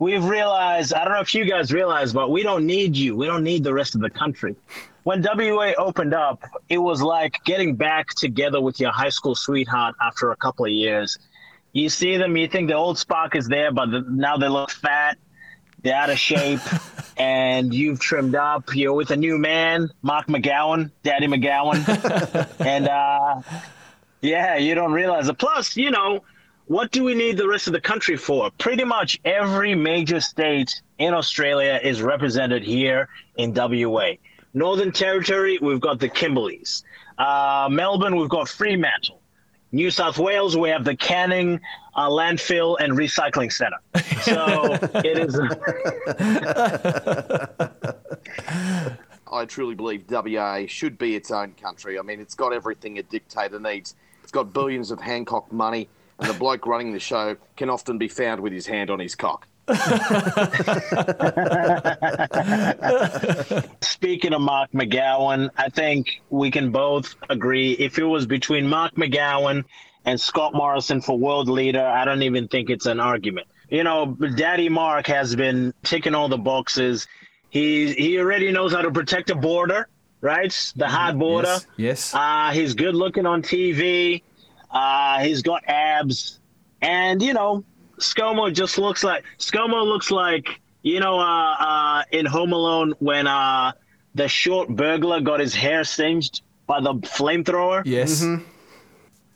[0.00, 3.14] We've realized, I don't know if you guys realize, but we don't need you.
[3.14, 4.56] We don't need the rest of the country.
[5.04, 9.94] When WA opened up, it was like getting back together with your high school sweetheart
[10.02, 11.16] after a couple of years.
[11.72, 14.70] You see them, you think the old spark is there, but the, now they look
[14.70, 15.18] fat,
[15.86, 16.60] they're out of shape,
[17.16, 18.74] and you've trimmed up.
[18.74, 21.76] You're with a new man, Mark McGowan, Daddy McGowan,
[22.60, 23.40] and uh,
[24.20, 25.38] yeah, you don't realize it.
[25.38, 26.24] Plus, you know,
[26.66, 28.50] what do we need the rest of the country for?
[28.58, 34.14] Pretty much every major state in Australia is represented here in WA.
[34.54, 36.82] Northern Territory, we've got the Kimberleys.
[37.16, 39.20] Uh, Melbourne, we've got Fremantle.
[39.72, 41.60] New South Wales, we have the Canning
[41.94, 43.78] uh, Landfill and Recycling Centre.
[44.22, 45.38] So it is.
[49.30, 51.98] I truly believe WA should be its own country.
[51.98, 53.96] I mean, it's got everything a dictator needs.
[54.22, 58.08] It's got billions of Hancock money, and the bloke running the show can often be
[58.08, 59.46] found with his hand on his cock.
[63.80, 68.94] Speaking of Mark McGowan, I think we can both agree if it was between Mark
[68.94, 69.64] McGowan
[70.04, 73.48] and Scott Morrison for world leader, I don't even think it's an argument.
[73.68, 77.08] You know, Daddy Mark has been ticking all the boxes.
[77.50, 79.88] He he already knows how to protect a border,
[80.20, 80.72] right?
[80.76, 81.58] The hard border.
[81.76, 82.12] Yes.
[82.12, 82.14] yes.
[82.14, 84.22] Uh, he's good looking on TV.
[84.70, 86.38] Uh, he's got abs,
[86.80, 87.64] and you know,
[87.98, 93.26] ScoMo just looks like ScoMo looks like you know uh, uh, in Home Alone when
[93.26, 93.72] uh,
[94.14, 97.82] the short burglar got his hair singed by the flamethrower.
[97.84, 98.24] Yes.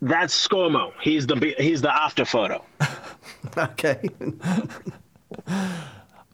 [0.03, 0.93] That's ScoMo.
[1.01, 2.65] He's the he's the after photo.
[3.57, 4.09] okay.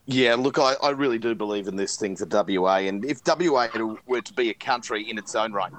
[0.09, 2.77] Yeah, look, I, I really do believe in this thing for WA.
[2.77, 3.69] And if WA
[4.07, 5.73] were to be a country in its own right,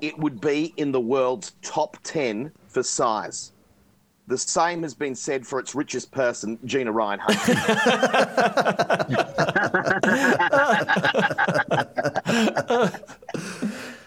[0.00, 3.51] it would be in the world's top 10 for size.
[4.28, 7.28] The same has been said for its richest person, Gina Rinehart.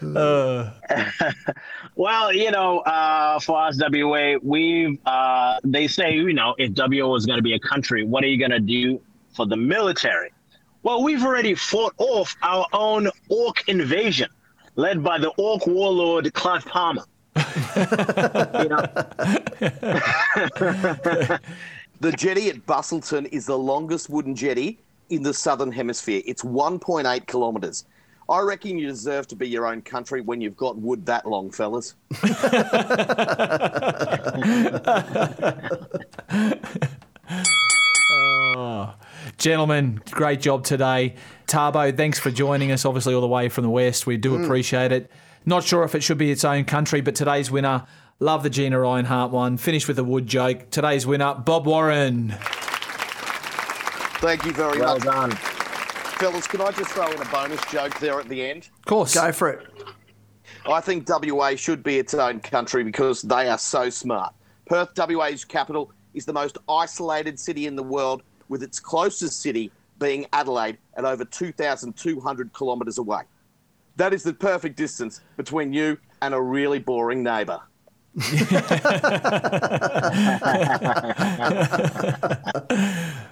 [1.96, 7.06] well, you know, uh, for us WA, we uh, they say, you know, if WA
[7.06, 9.00] was going to be a country, what are you going to do
[9.34, 10.32] for the military?
[10.82, 14.30] Well, we've already fought off our own orc invasion,
[14.76, 17.04] led by the orc warlord Clive Palmer.
[22.00, 24.78] the jetty at Busselton is the longest wooden jetty
[25.10, 26.22] in the southern hemisphere.
[26.26, 27.84] It's 1.8 kilometres.
[28.28, 31.50] I reckon you deserve to be your own country when you've got wood that long,
[31.50, 31.94] fellas.
[38.10, 38.94] oh.
[39.38, 41.14] Gentlemen, great job today.
[41.46, 44.06] Thabo, thanks for joining us, obviously, all the way from the West.
[44.06, 44.44] We do Mm.
[44.44, 45.10] appreciate it.
[45.48, 47.86] Not sure if it should be its own country, but today's winner,
[48.18, 49.56] love the Gina Rinehart one.
[49.56, 50.70] Finished with a wood joke.
[50.72, 52.34] Today's winner, Bob Warren.
[54.18, 55.04] Thank you very Well much.
[55.04, 55.30] Well done.
[55.30, 58.70] Fellas, can I just throw in a bonus joke there at the end?
[58.80, 59.14] Of course.
[59.14, 59.68] Go for it.
[60.66, 64.34] I think WA should be its own country because they are so smart.
[64.66, 69.70] Perth, WA's capital, is the most isolated city in the world, with its closest city
[70.00, 73.22] being Adelaide at over 2,200 kilometres away.
[73.96, 77.60] That is the perfect distance between you and a really boring neighbour.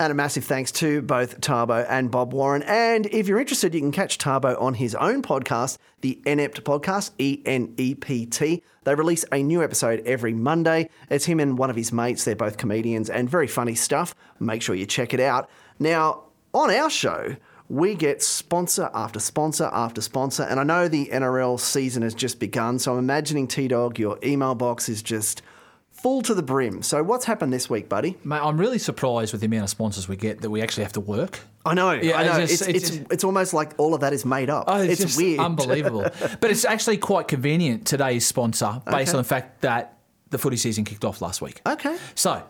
[0.00, 2.62] And a massive thanks to both Thabo and Bob Warren.
[2.62, 7.10] And if you're interested, you can catch Thabo on his own podcast, the Enept podcast,
[7.18, 8.62] E N E P T.
[8.84, 10.88] They release a new episode every Monday.
[11.10, 12.24] It's him and one of his mates.
[12.24, 14.14] They're both comedians and very funny stuff.
[14.38, 15.50] Make sure you check it out.
[15.78, 17.36] Now, on our show,
[17.68, 20.42] we get sponsor after sponsor after sponsor.
[20.44, 22.78] And I know the NRL season has just begun.
[22.78, 25.42] So I'm imagining T Dog, your email box is just
[25.90, 26.80] full to the brim.
[26.82, 28.16] So what's happened this week, buddy?
[28.24, 30.92] Mate, I'm really surprised with the amount of sponsors we get that we actually have
[30.92, 31.40] to work.
[31.66, 32.38] I know, Yeah, I know.
[32.38, 34.64] it's It's, it's, it's- it's, almost like all of that is made up.
[34.68, 35.40] Oh, it's, weird.
[35.40, 36.02] unbelievable.
[36.40, 39.18] but it's actually quite convenient today's sponsor based Okay.
[39.18, 39.98] on the fact that
[40.30, 41.60] the footy season kicked off last week.
[41.66, 41.98] Okay.
[42.14, 42.44] So,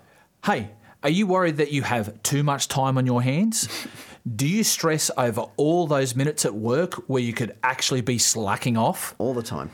[0.44, 0.70] hey,
[1.02, 3.68] are you worried that you have too much time on your hands?
[4.36, 8.76] Do you stress over all those minutes at work where you could actually be slacking
[8.76, 9.14] off?
[9.18, 9.70] All the time.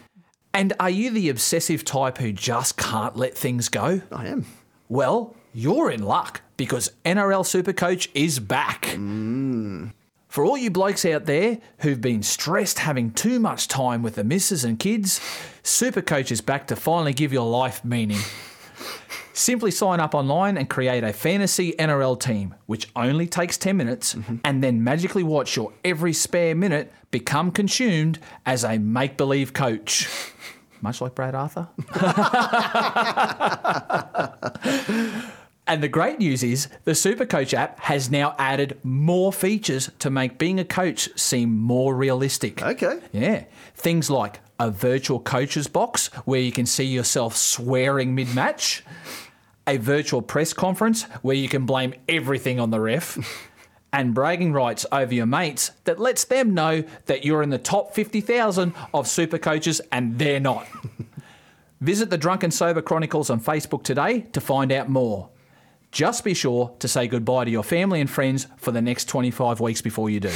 [0.52, 4.02] And are you the obsessive type who just can't let things go?
[4.12, 4.46] I am.
[4.88, 8.82] Well, you're in luck because NRL Supercoach is back.
[8.82, 9.92] Mm.
[10.28, 14.24] For all you blokes out there who've been stressed having too much time with the
[14.24, 15.20] missus and kids,
[15.62, 18.20] Supercoach is back to finally give your life meaning.
[19.32, 24.14] Simply sign up online and create a fantasy NRL team, which only takes 10 minutes,
[24.14, 24.36] mm-hmm.
[24.44, 30.08] and then magically watch your every spare minute become consumed as a make believe coach.
[30.80, 31.68] Much like Brad Arthur.
[35.66, 40.36] And the great news is the Supercoach app has now added more features to make
[40.36, 42.62] being a coach seem more realistic.
[42.62, 43.00] Okay.
[43.12, 43.44] Yeah.
[43.74, 48.84] Things like a virtual coaches box where you can see yourself swearing mid match,
[49.66, 53.18] a virtual press conference where you can blame everything on the ref,
[53.92, 57.94] and bragging rights over your mates that lets them know that you're in the top
[57.94, 60.66] 50,000 of super coaches and they're not.
[61.80, 65.28] Visit the Drunken Sober Chronicles on Facebook today to find out more.
[65.92, 69.60] Just be sure to say goodbye to your family and friends for the next 25
[69.60, 70.32] weeks before you do.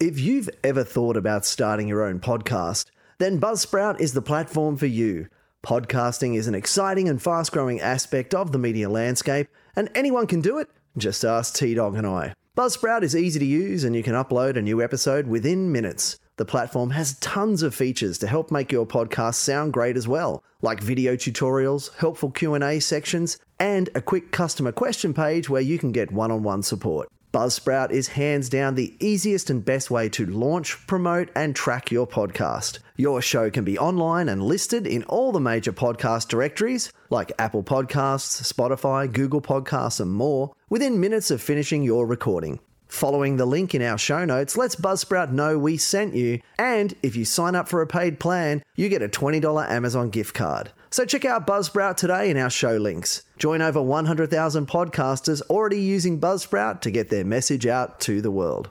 [0.00, 2.86] If you've ever thought about starting your own podcast,
[3.18, 5.28] then Buzzsprout is the platform for you.
[5.62, 10.40] Podcasting is an exciting and fast growing aspect of the media landscape, and anyone can
[10.40, 10.70] do it.
[10.96, 12.32] Just ask T Dog and I.
[12.56, 16.18] Buzzsprout is easy to use, and you can upload a new episode within minutes.
[16.38, 20.42] The platform has tons of features to help make your podcast sound great as well,
[20.62, 25.92] like video tutorials, helpful Q&A sections, and a quick customer question page where you can
[25.92, 27.10] get one-on-one support.
[27.32, 32.04] Buzzsprout is hands down the easiest and best way to launch, promote, and track your
[32.04, 32.80] podcast.
[32.96, 37.62] Your show can be online and listed in all the major podcast directories like Apple
[37.62, 42.58] Podcasts, Spotify, Google Podcasts, and more within minutes of finishing your recording.
[42.88, 47.14] Following the link in our show notes lets Buzzsprout know we sent you, and if
[47.14, 50.72] you sign up for a paid plan, you get a $20 Amazon gift card.
[50.92, 53.22] So check out Buzzsprout today in our show links.
[53.38, 58.70] Join over 100,000 podcasters already using Buzzsprout to get their message out to the world.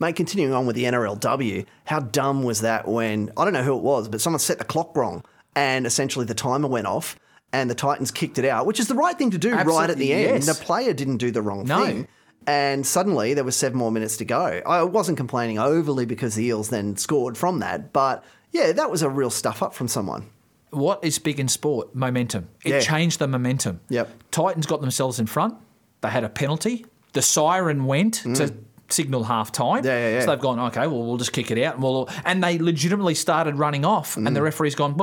[0.00, 3.76] Mate, continuing on with the NRLW, how dumb was that when, I don't know who
[3.76, 5.22] it was, but someone set the clock wrong
[5.54, 7.16] and essentially the timer went off
[7.52, 9.96] and the Titans kicked it out, which is the right thing to do right at
[9.96, 10.44] the end.
[10.44, 10.46] yes.
[10.58, 11.84] The player didn't do the wrong No.
[11.84, 12.08] thing.
[12.48, 14.60] And suddenly there was seven more minutes to go.
[14.66, 19.02] I wasn't complaining overly because the Eels then scored from that, but yeah, that was
[19.02, 20.30] a real stuff up from someone.
[20.70, 21.94] What is big in sport?
[21.94, 22.48] Momentum.
[22.64, 22.80] It Yeah.
[22.80, 23.80] changed the momentum.
[23.88, 24.08] Yep.
[24.30, 25.54] Titans got themselves in front.
[26.00, 26.86] They had a penalty.
[27.12, 28.54] The siren went to
[28.88, 29.82] signal half time.
[29.82, 29.86] Mm.
[29.86, 30.20] Yeah, yeah, yeah.
[30.20, 31.74] So they've gone, okay, well, we'll just kick it out.
[31.74, 34.16] And, we'll, and they legitimately started running off.
[34.16, 34.34] And Mm.
[34.34, 34.96] the referee's gone,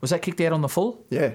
[0.00, 1.04] was that kicked out on the full?
[1.10, 1.32] Yeah.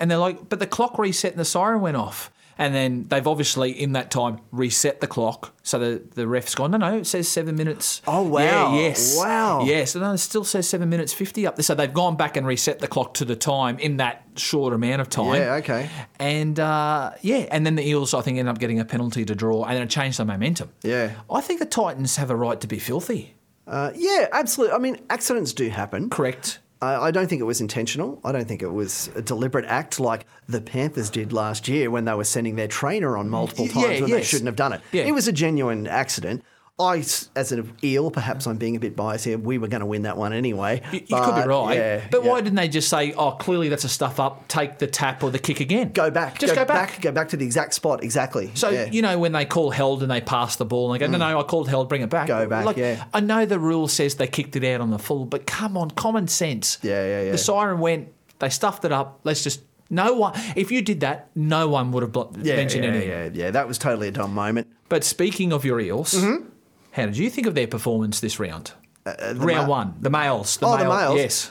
[0.00, 2.30] And they're like, but the clock reset and the siren went off.
[2.62, 5.52] And then they've obviously, in that time, reset the clock.
[5.64, 8.00] So the, the ref's gone, no, no, it says seven minutes.
[8.06, 8.72] Oh, wow.
[8.72, 9.18] Yeah, yes.
[9.18, 9.64] Wow.
[9.64, 9.96] Yes.
[9.96, 11.64] And no, it still says seven minutes 50 up there.
[11.64, 15.00] So they've gone back and reset the clock to the time in that short amount
[15.00, 15.40] of time.
[15.40, 15.90] Yeah, okay.
[16.20, 19.34] And uh, yeah, and then the Eels, I think, end up getting a penalty to
[19.34, 20.70] draw and then it changed the momentum.
[20.84, 21.14] Yeah.
[21.28, 23.34] I think the Titans have a right to be filthy.
[23.66, 24.76] Uh, yeah, absolutely.
[24.76, 26.10] I mean, accidents do happen.
[26.10, 26.60] Correct.
[26.82, 28.20] I, don't think it was intentional.
[28.24, 32.04] I don't think it was a deliberate act like the Panthers did last year when
[32.04, 34.80] they were sending their trainer on multiple times yeah, when they shouldn't have done it.
[34.90, 35.04] Yeah.
[35.04, 36.42] It was a genuine accident.
[36.78, 37.04] I,
[37.36, 39.36] as an eel, perhaps I'm being a bit biased here.
[39.36, 40.80] We were going to win that one anyway.
[40.90, 41.76] You, you could be right.
[41.76, 42.30] yeah, but yeah.
[42.30, 45.30] why didn't they just say, oh, clearly that's a stuff up, take the tap or
[45.30, 45.92] the kick again?
[45.92, 46.38] Go back.
[46.38, 47.00] Just go, back.
[47.00, 48.02] Go back to the exact spot.
[48.02, 48.50] Exactly.
[48.54, 48.86] So, yeah.
[48.90, 51.18] you know, when they call held and they pass the ball and they go, no,
[51.18, 52.26] no, I called held, bring it back.
[52.26, 53.04] Go back, yeah.
[53.12, 55.90] I know the rule says they kicked it out on the full, but come on,
[55.90, 56.78] common sense.
[56.82, 57.32] Yeah, yeah, yeah.
[57.32, 59.20] The siren went, they stuffed it up.
[59.24, 62.84] Let's just, no one, if you did that, no one would have blo- yeah, mentioned
[62.84, 63.08] yeah, anything.
[63.08, 63.50] yeah, yeah.
[63.50, 64.68] That was totally a dumb moment.
[64.88, 66.48] But speaking of your Eels, Mm-hmm.
[66.92, 68.72] How did you think of their performance this round?
[69.04, 70.56] the round ma- one, the males.
[70.58, 71.16] The oh, the males.
[71.16, 71.50] Yes.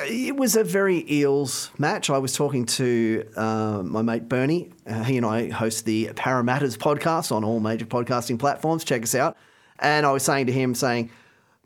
[0.00, 2.08] It was a very Eels match.
[2.08, 4.70] I was talking to uh, my mate Bernie.
[4.86, 8.82] Uh, he and I host the Parramatters podcast on all major podcasting platforms.
[8.82, 9.36] Check us out.
[9.78, 11.10] And I was saying to him, saying,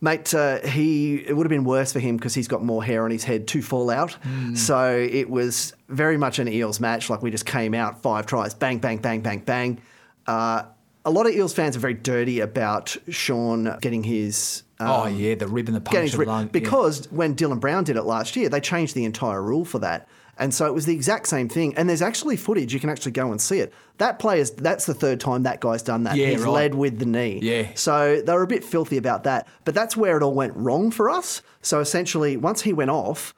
[0.00, 3.04] mate, uh, he it would have been worse for him because he's got more hair
[3.04, 4.16] on his head to fall out.
[4.54, 7.08] So it was very much an Eels match.
[7.08, 9.80] Like we just came out five tries, bang, bang, bang, bang, bang.
[10.26, 10.64] Uh,
[11.04, 14.62] a lot of Eels fans are very dirty about Sean getting his.
[14.80, 16.02] oh, um, yeah, the rib and the punch.
[16.02, 16.50] his of ri- lung, yeah.
[16.52, 20.08] because when Dylan Brown did it last year, they changed the entire rule for that.
[20.36, 21.76] And so it was the exact same thing.
[21.76, 23.72] And there's actually footage, you can actually go and see it.
[23.98, 26.16] That player's, that's the third time that guy's done that.
[26.16, 26.50] Yeah, He's right.
[26.52, 27.38] led with the knee.
[27.40, 27.68] Yeah.
[27.74, 29.46] So they were a bit filthy about that.
[29.64, 31.40] But that's where it all went wrong for us.
[31.62, 33.32] So essentially, once he went off,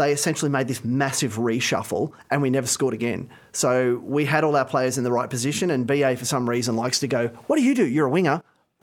[0.00, 3.28] they essentially made this massive reshuffle and we never scored again.
[3.52, 6.76] So we had all our players in the right position, and BA for some reason
[6.76, 7.86] likes to go, What do you do?
[7.86, 8.42] You're a winger.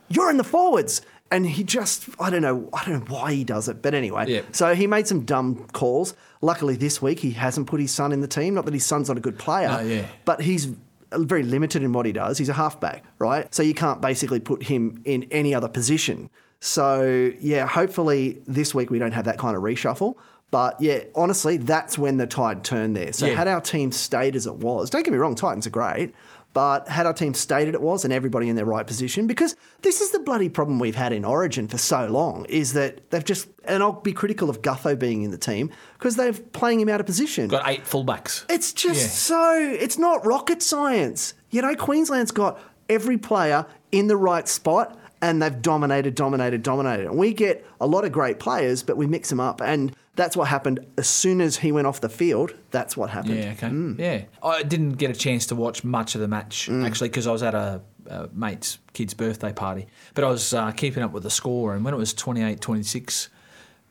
[0.10, 1.02] You're in the forwards.
[1.30, 4.26] And he just, I don't know, I don't know why he does it, but anyway.
[4.30, 4.42] Yeah.
[4.54, 6.16] So he made some dumb calls.
[6.40, 8.54] Luckily, this week he hasn't put his son in the team.
[8.54, 10.06] Not that his son's not a good player, yeah.
[10.24, 10.70] but he's
[11.12, 12.38] very limited in what he does.
[12.38, 13.54] He's a halfback, right?
[13.54, 16.30] So you can't basically put him in any other position.
[16.60, 20.16] So yeah, hopefully this week we don't have that kind of reshuffle.
[20.50, 23.12] But yeah, honestly, that's when the tide turned there.
[23.14, 23.34] So Yeah.
[23.36, 26.14] had our team stayed as it was, don't get me wrong, Titans are great.
[26.54, 29.56] But had our team stayed as it was and everybody in their right position, because
[29.84, 33.24] this is the bloody problem we've had in Origin for so long, is that they've
[33.24, 36.90] just, and I'll be critical of Gutho being in the team, because they're playing him
[36.90, 37.48] out of position.
[37.50, 38.46] Got eight fullbacks.
[38.50, 39.08] It's just Yeah.
[39.08, 41.36] so, it's not rocket science.
[41.52, 47.08] You know, Queensland's got every player in the right spot and they've dominated, dominated, dominated.
[47.08, 49.62] And we get a lot of great players, but we mix them up.
[49.62, 52.54] And that's what happened as soon as he went off the field.
[52.72, 53.38] That's what happened.
[53.38, 54.04] Yeah, okay.
[54.04, 54.26] Yeah.
[54.44, 57.44] I didn't get a chance to watch much of the match, actually, because I was
[57.44, 59.88] at a, a mate's kid's birthday party.
[60.14, 63.30] But I was uh, keeping up with the score, and when it was 28 26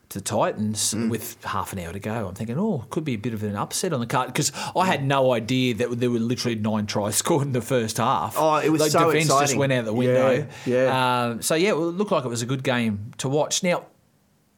[0.09, 3.35] to Titans with half an hour to go, I'm thinking, oh, could be a bit
[3.35, 4.29] of an upset on the card.
[4.29, 7.99] Because I had no idea that there were literally nine tries scored in the first
[7.99, 8.37] half.
[8.39, 10.49] Oh, it was the so defence just went out the window.
[10.65, 11.25] Yeah, yeah.
[11.25, 13.63] Um, so, yeah, well, it looked like it was a good game to watch.
[13.63, 13.87] Now,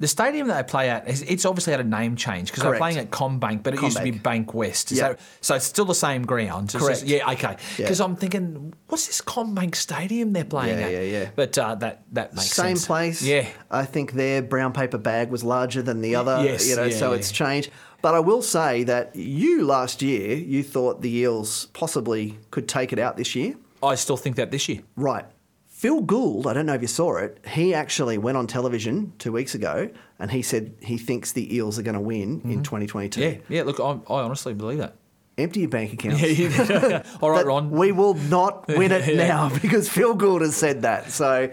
[0.01, 2.81] the stadium that they play at, it's obviously had a name change because they're Correct.
[2.81, 4.23] playing at CommBank, but it used to be CommBank.
[4.23, 4.93] Bank West.
[4.93, 5.09] Is Yeah.
[5.09, 6.67] that, so it's still the same ground.
[6.73, 7.01] It's Correct.
[7.01, 7.57] just- yeah, okay.
[7.77, 7.85] Yeah.
[7.85, 10.93] Because I'm thinking, what's this CommBank Stadium they're playing Yeah, at?
[10.93, 11.31] yeah, yeah.
[11.35, 12.55] But uh, that that makes sense.
[12.55, 12.87] Same sense.
[12.87, 13.23] place.
[13.23, 13.47] Yeah.
[13.71, 16.43] I think their brown paper bag was larger than the other.
[16.45, 17.17] Yes, You know, yeah, so yeah.
[17.19, 17.71] it's changed.
[18.01, 22.93] But I will say that you last year, you thought the Eels possibly could take
[22.93, 23.57] it out this year.
[23.83, 24.83] I still think that this year.
[24.97, 25.25] Right.
[25.79, 29.31] Phil Gould, I don't know if you saw it, he actually went on television two
[29.31, 29.88] weeks ago
[30.19, 33.21] and he said he thinks the Eels are going to win in 2022.
[33.21, 33.53] Mm-hmm.
[33.53, 33.62] Yeah, yeah.
[33.62, 34.97] Look, I, I honestly believe that.
[35.38, 36.21] Empty your bank account.
[37.23, 37.71] All right, Ron.
[37.71, 39.29] We will not win it Yeah.
[39.29, 41.12] now because Phil Gould has said that.
[41.12, 41.53] So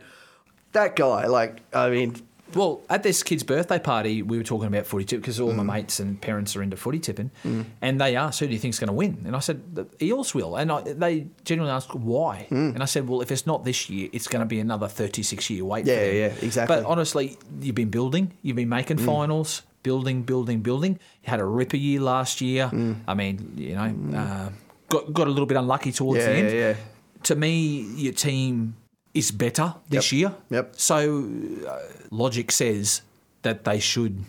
[0.71, 2.15] that guy, like, I mean,
[2.55, 5.63] Well, at this kid's birthday party, we were talking about footy tip because all my
[5.63, 5.73] mm.
[5.73, 7.65] mates and parents are into footy tipping, mm.
[7.81, 10.33] and they asked, "Who do you think's going to win?" And I said, "The Eels
[10.33, 12.73] will." And I, they genuinely asked, "Why?" Mm.
[12.73, 15.49] And I said, "Well, if it's not this year, it's going to be another thirty-six
[15.49, 16.75] year wait." Yeah, yeah, exactly.
[16.75, 20.93] But honestly, you've been building, you've been making finals, building, building, building.
[21.23, 22.71] You had a ripper year last year.
[23.07, 24.49] I mean, you know, uh,
[24.87, 26.51] got got a little bit unlucky towards Yeah, the end.
[26.51, 26.75] yeah, yeah.
[27.23, 28.75] To me, your team
[29.15, 30.19] is better this Yep.
[30.19, 30.35] year.
[30.51, 30.73] Yep.
[30.77, 31.27] So
[31.67, 31.79] uh,
[32.11, 33.01] logic says
[33.41, 34.23] that they should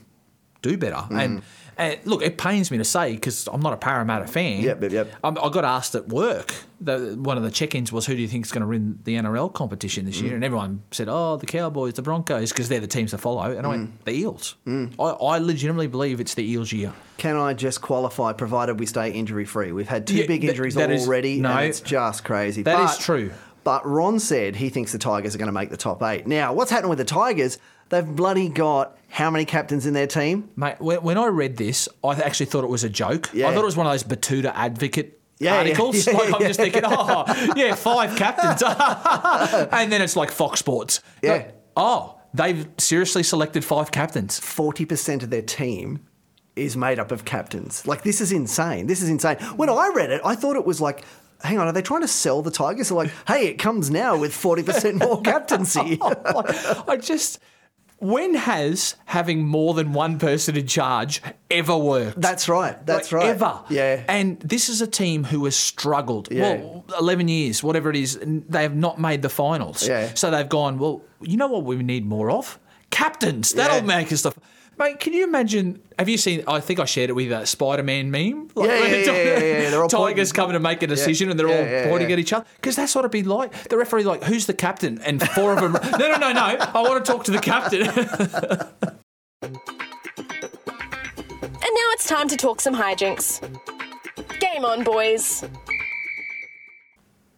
[0.62, 0.96] do better.
[0.96, 1.20] Mm.
[1.24, 1.42] And,
[1.78, 4.62] and look, it pains me to say because I'm not a Parramatta fan.
[4.62, 5.12] Yep, yep, yep.
[5.22, 6.54] Um, I got asked at work.
[6.80, 9.16] The, one of the check-ins was, "Who do you think is going to win the
[9.16, 10.22] NRL competition this Mm.
[10.24, 13.42] year?" And everyone said, "Oh, the Cowboys, the Broncos, because they're the teams to follow."
[13.56, 13.70] And I Mm.
[13.70, 16.92] went, "The Eels." I, I legitimately believe it's the Eels' year.
[17.18, 19.72] can I just qualify provided we stay injury free?
[19.72, 21.50] We've had two Yeah, big injuries that is- already, no.
[21.50, 22.62] and it's just crazy.
[22.62, 23.30] That is is true.
[23.66, 26.24] But Ron said he thinks the Tigers are going to make the top eight.
[26.24, 27.58] Now, what's happening with the Tigers?
[27.88, 30.50] They've bloody got how many captains in their team?
[30.54, 33.28] Mate, when, when I read this, I actually thought it was a joke.
[33.32, 33.48] Yeah.
[33.48, 36.06] I thought it was one of those Betoota advocate Yeah, yeah, articles.
[36.06, 37.24] yeah, like I'm just thinking, oh,
[37.56, 38.62] yeah, five captains.
[39.72, 41.00] and then it's like Fox Sports.
[41.20, 41.32] Yeah.
[41.32, 44.38] Like, oh, they've seriously selected five captains.
[44.38, 46.06] 40% of their team
[46.54, 47.84] is made up of captains.
[47.84, 48.86] Like, this is insane.
[48.86, 49.38] This is insane.
[49.56, 51.04] When I read it, I thought it was like,
[51.42, 52.88] hang on, are they trying to sell the Tigers?
[52.88, 55.98] They're like, hey, it comes now with 40% more captaincy.
[56.02, 57.38] Oh, I just.
[57.98, 62.20] When has having more than one person in charge ever worked?
[62.20, 62.84] That's right.
[62.84, 63.30] That's Like, right.
[63.30, 63.60] Ever.
[63.70, 64.04] Yeah.
[64.06, 66.28] And this is a team who has struggled.
[66.30, 66.56] Yeah.
[66.56, 69.88] Well, 11 years, whatever it is, they have not made the finals.
[69.88, 70.12] Yeah.
[70.12, 72.58] So they've gone, well, you know what we need more of?
[72.90, 73.52] Captains.
[73.52, 73.82] That'll Yeah.
[73.96, 74.32] make us the.
[74.78, 75.80] Mate, can you imagine?
[75.98, 76.44] Have you seen?
[76.46, 78.50] I think I shared it with that Spider Man meme.
[78.56, 81.40] Yeah, yeah, when yeah, yeah, yeah, they're all Tigers coming to make a decision and
[81.40, 82.14] they're yeah, all yeah, pointing yeah.
[82.14, 82.44] at each other.
[82.56, 83.68] Because that's what it'd be like.
[83.68, 85.00] The referee, like, who's the captain?
[85.00, 85.72] And four of them.
[85.98, 86.40] no, no, no, no.
[86.40, 87.88] I want to talk to the captain.
[91.66, 93.40] And now it's time to talk some hijinks.
[94.38, 95.42] Game on, boys.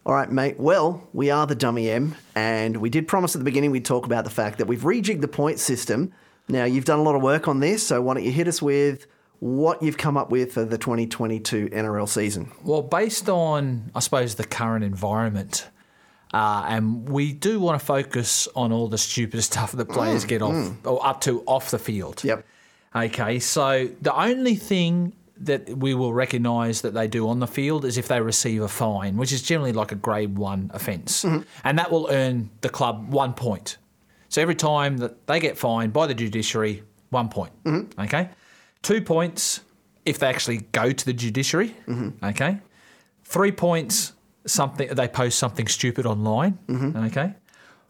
[0.05, 0.59] All right, mate.
[0.59, 4.05] Well, we are the Dummy M, and we did promise at the beginning we'd talk
[4.05, 6.13] about the fact that we've rejigged the point system.
[6.49, 8.63] Now, you've done a lot of work on this, so why don't you hit us
[8.63, 9.07] with
[9.41, 12.51] what you've come up with for the 2022 NRL season?
[12.65, 15.69] Well, based on, I suppose, the current environment,
[16.33, 20.29] uh, and we do want to focus on all the stupid stuff that players Mm,
[20.29, 20.77] get off mm.
[20.87, 22.25] or up to off the field.
[22.25, 22.45] Yep.
[22.97, 27.85] Okay, so the only thing that we will recognise that they do on the field
[27.85, 31.43] is if they receive a fine, which is generally like a grade one offence, Mm-hmm.
[31.63, 33.77] and that will earn the club one point.
[34.29, 37.53] So every time that they get fined by the judiciary, one point.
[37.65, 38.01] Mm-hmm.
[38.01, 38.31] Okay,
[38.83, 39.61] two points
[40.05, 41.75] if they actually go to the judiciary.
[41.87, 42.25] Mm-hmm.
[42.25, 42.59] Okay,
[43.25, 44.13] three points
[44.47, 46.59] something they post something stupid online.
[46.67, 47.05] Mm-hmm.
[47.07, 47.35] Okay,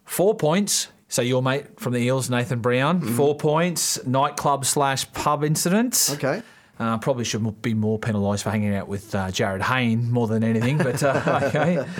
[0.04, 0.88] four points.
[1.10, 4.04] So your mate from the Eels, Nathan Brown, four points.
[4.06, 6.10] Nightclub slash pub incident.
[6.12, 6.42] Okay.
[6.78, 10.44] Uh, probably should be more penalised for hanging out with uh, Jarryd Hayne more than
[10.44, 11.84] anything, but uh, okay.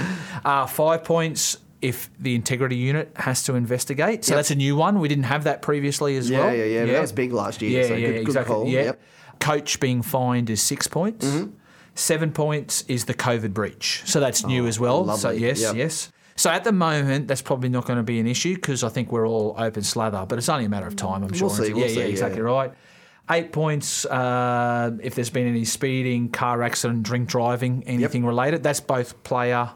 [0.45, 4.24] Uh, five points if the integrity unit has to investigate.
[4.24, 4.39] So Yep.
[4.39, 4.99] that's a new one.
[5.01, 6.55] We didn't have that previously as Yeah, well.
[6.57, 8.55] yeah, yeah, but that was big last year, Yeah, so yeah, good- good exactly.
[8.55, 8.66] call.
[8.68, 8.83] Yeah.
[8.83, 9.01] Yep.
[9.41, 11.24] Coach being fined is six points.
[11.24, 11.51] Mm-hmm.
[11.95, 14.03] Seven points is the COVID breach.
[14.05, 15.16] So that's new as well.
[15.16, 15.74] So Oh, yes, Yep.
[15.76, 16.12] yes.
[16.37, 19.11] So at the moment, that's probably not going to be an issue because I think
[19.11, 21.49] we're all open slather, but it's only a matter of time, I'm sure.
[21.49, 22.09] We'll see, we'll yeah, see, yeah, yeah.
[22.11, 22.72] exactly right.
[23.31, 28.62] Eight points uh, if there's been any speeding, car accident, drink driving, anything related.
[28.62, 29.70] That's both player,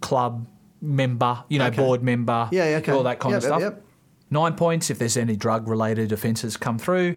[0.00, 0.46] club,
[0.82, 1.76] member, you know, Okay.
[1.76, 2.92] board member, Yeah, yeah, okay.
[2.92, 3.60] all that kind Yep, of yep, stuff.
[3.60, 3.84] yep.
[4.30, 7.16] Nine points if there's any drug related offences come through.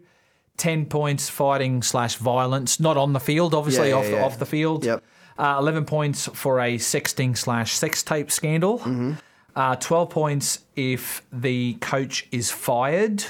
[0.58, 4.24] Ten points fighting slash violence, not on the field, obviously Yeah, yeah, off, yeah.
[4.26, 4.86] off the field.
[4.86, 5.04] Yep.
[5.38, 8.80] Uh, Eleven points for a sexting slash sex tape scandal.
[8.80, 9.14] Mm-hmm.
[9.56, 13.24] Uh, Twelve points if the coach is fired.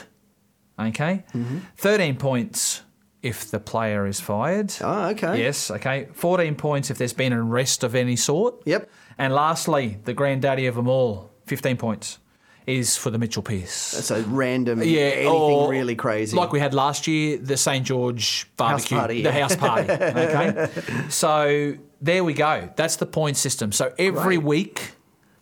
[0.80, 1.24] Okay.
[1.34, 1.60] Mm-hmm.
[1.78, 2.82] Thirteen points
[3.24, 4.72] if the player is fired.
[4.82, 5.40] Oh, okay.
[5.42, 5.72] Yes.
[5.72, 6.08] Okay.
[6.14, 8.56] Fourteen points if there's been an arrest of any sort.
[8.66, 8.90] Yep.
[9.18, 12.20] And lastly, the granddaddy of them all, fifteen points,
[12.68, 13.72] is for the Mitchell Pearce.
[13.72, 16.36] So random, Yeah, anything or really crazy.
[16.36, 19.40] Like we had last year, the St George barbecue, party, the yeah.
[19.42, 19.88] house party.
[19.94, 20.70] Okay,
[21.10, 22.70] so there we go.
[22.76, 23.72] That's the point system.
[23.72, 24.44] So every Great.
[24.44, 24.92] week,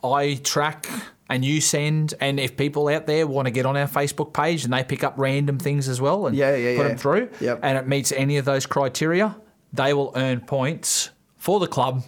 [0.03, 0.87] I track
[1.29, 4.65] and you send, and if people out there want to get on our Facebook page
[4.65, 6.87] and they pick up random things as well and Yeah, yeah, put yeah.
[6.89, 7.59] them through, Yep.
[7.63, 9.35] and it meets any of those criteria,
[9.71, 12.03] they will earn points for the club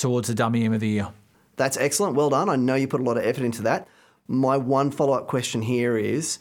[0.00, 1.08] towards the Dummy M of the Year.
[1.56, 2.16] That's excellent.
[2.16, 2.48] Well done.
[2.48, 3.88] I know you put a lot of effort into that.
[4.28, 6.38] My one follow up question here is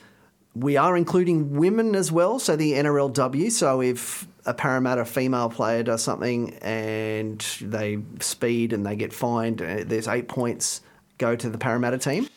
[0.56, 3.52] we are including women as well, so the NRLW.
[3.52, 9.62] So if a Parramatta female player does something and they speed and they get fined,
[9.62, 10.82] uh, there's eight points
[11.18, 12.28] go to the Parramatta team.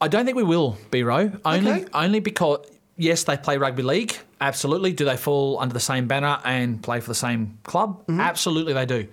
[0.00, 1.32] I don't think we will, B-Row.
[1.44, 1.84] Only, Okay.
[1.94, 2.58] only because
[2.96, 4.16] yes, they play rugby league.
[4.40, 4.92] Absolutely.
[4.92, 8.00] Do they fall under the same banner and play for the same club?
[8.06, 8.20] Mm-hmm.
[8.20, 9.06] Absolutely, they do.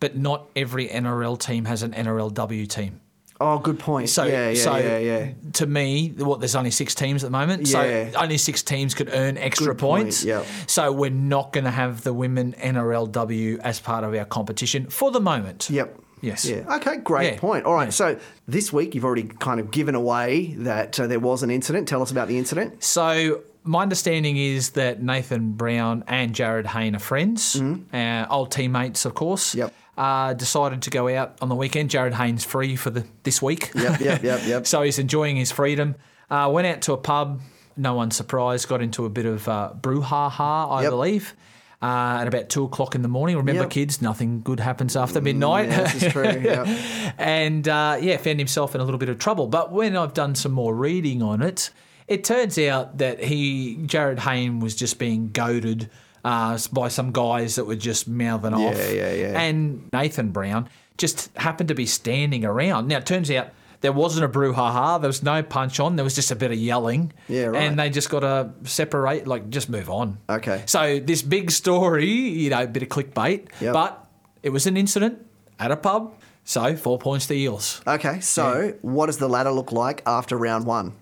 [0.00, 3.00] But not every NRL team has an NRLW team.
[3.40, 4.08] Oh, good point.
[4.08, 5.30] So, yeah, yeah, so yeah, yeah.
[5.54, 7.68] to me, what there's only six teams at the moment.
[7.68, 8.10] Yeah.
[8.10, 10.24] So only six teams could earn extra Good point, points.
[10.24, 10.44] yep.
[10.66, 15.10] So we're not going to have the women NRLW as part of our competition for
[15.10, 15.68] the moment.
[15.70, 16.00] Yep.
[16.20, 16.44] Yes.
[16.46, 16.76] Yeah.
[16.76, 16.96] Okay.
[16.96, 17.38] Great Yeah.
[17.38, 17.64] point.
[17.64, 17.92] All right.
[17.92, 18.18] So
[18.48, 21.86] this week you've already kind of given away that uh, there was an incident.
[21.86, 22.82] Tell us about the incident.
[22.82, 27.60] So my understanding is that Nathan Brown and Jarryd Hayne are friends,
[27.92, 29.54] uh, old teammates, of course.
[29.54, 29.72] Yep.
[29.98, 31.90] Uh, decided to go out on the weekend.
[31.90, 33.72] Jarryd Hayne's free for the this week.
[33.74, 34.00] Yep.
[34.00, 34.22] Yep.
[34.22, 34.40] Yep.
[34.46, 34.66] Yep.
[34.72, 35.96] so he's enjoying his freedom.
[36.30, 37.40] Uh, went out to a pub.
[37.76, 38.68] No one surprised.
[38.68, 40.90] Got into a bit of uh, brouhaha, I Yep.
[40.90, 41.34] believe.
[41.82, 43.36] Uh, at about two o'clock in the morning.
[43.36, 43.70] Remember, Yep.
[43.70, 45.68] kids, nothing good happens after midnight.
[45.68, 46.66] yeah, this is true, yep.
[47.18, 49.46] and uh, yeah, found himself in a little bit of trouble.
[49.48, 51.70] But when I've done some more reading on it,
[52.08, 55.88] it turns out that he, Jarryd Hayne, was just being goaded
[56.24, 58.76] uh, by some guys that were just mouthing off.
[58.76, 59.40] yeah, yeah.
[59.40, 62.88] And Nathan Brown just happened to be standing around.
[62.88, 63.48] Now, it turns out
[63.80, 65.00] There wasn't a brouhaha.
[65.00, 65.94] There was no punch on.
[65.94, 67.12] There was just a bit of yelling.
[67.28, 67.62] Yeah, right.
[67.62, 70.18] And they just got to separate, like just move on.
[70.28, 70.64] Okay.
[70.66, 73.72] So this big story, you know, a bit of clickbait, Yep.
[73.72, 74.04] but
[74.42, 75.24] it was an incident
[75.60, 76.12] at a pub.
[76.42, 77.80] So four points to Eels.
[77.86, 80.94] Okay, so what does the ladder look like after round one?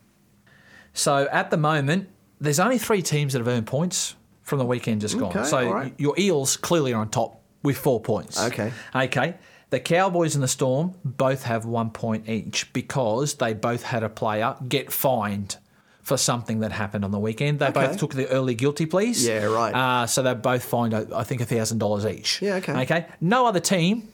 [0.92, 2.08] So at the moment,
[2.40, 4.16] there's only three teams that have earned points
[4.46, 5.44] from the weekend just Okay, gone.
[5.44, 5.92] So right.
[5.98, 8.40] your Eels clearly are on top with four points.
[8.40, 8.72] Okay.
[8.94, 9.34] Okay.
[9.70, 14.08] The Cowboys and the Storm both have one point each because they both had a
[14.08, 15.56] player get fined
[16.00, 17.58] for something that happened on the weekend.
[17.58, 17.88] They Okay.
[17.88, 19.26] both took the early guilty pleas.
[19.26, 19.74] Yeah, right.
[19.74, 22.40] Uh, so they both fined, uh, I think, thousand dollars each.
[22.40, 22.80] Yeah, okay.
[22.82, 23.06] Okay.
[23.20, 24.08] No other team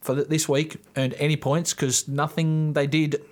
[0.00, 3.22] for this week earned any points because nothing they did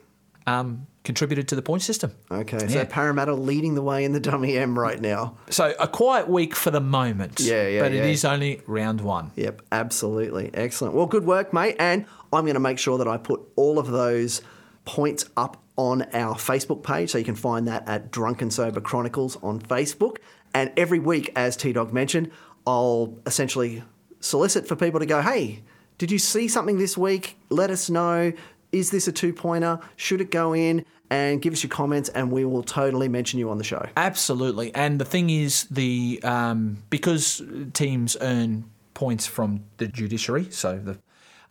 [0.47, 2.13] um, contributed to the point system.
[2.31, 2.69] Okay, Yeah.
[2.69, 5.37] so Parramatta leading the way in the dummy M right now.
[5.51, 7.41] So a quiet week for the moment.
[7.41, 8.05] Yeah, yeah, But it yeah.
[8.05, 9.31] is only round one.
[9.37, 10.51] Yep, absolutely.
[10.55, 10.95] Excellent.
[10.95, 11.77] Well, good work, mate.
[11.79, 14.41] And I'm going to make sure that I put all of those
[14.87, 17.11] points up on our Facebook page.
[17.11, 20.17] So you can find that at Drunken Sober Chronicles on Facebook.
[20.55, 22.31] And every week, as T Dog mentioned,
[22.67, 23.83] I'll essentially
[24.21, 25.63] solicit for people to go, hey,
[25.99, 27.37] did you see something this week?
[27.51, 28.33] Let us know.
[28.73, 29.79] Is this a two pointer?
[29.97, 30.85] Should it go in?
[31.11, 33.87] And give us your comments, and we will totally mention you on the show.
[33.97, 34.75] Absolutely.
[34.75, 37.43] And the thing is, the um, because
[37.75, 40.99] teams earn points from the judiciary, so the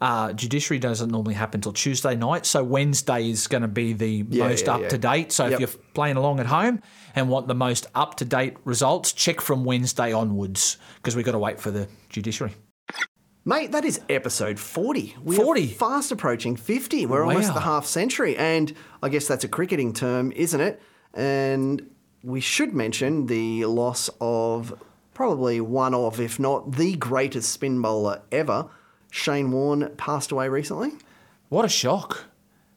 [0.01, 2.45] uh, judiciary doesn't normally happen till Tuesday night.
[2.45, 5.31] So Wednesday is going to be the Yeah, most yeah, up to date.
[5.31, 5.53] So Yep.
[5.53, 6.81] if you're playing along at home
[7.15, 11.33] and want the most up to date results, check from Wednesday onwards because we've got
[11.33, 12.53] to wait for the judiciary.
[13.45, 15.17] Mate, that is episode 40.
[15.21, 15.63] We 40?
[15.63, 17.05] Are fast approaching 50.
[17.07, 18.37] We're almost the half century.
[18.37, 20.81] And I guess that's a cricketing term, isn't it?
[21.13, 21.89] And
[22.23, 24.81] we should mention the loss of
[25.13, 28.69] probably one of, if not the greatest spin bowler ever.
[29.11, 30.91] Shane Warne passed away recently.
[31.49, 32.25] What a shock.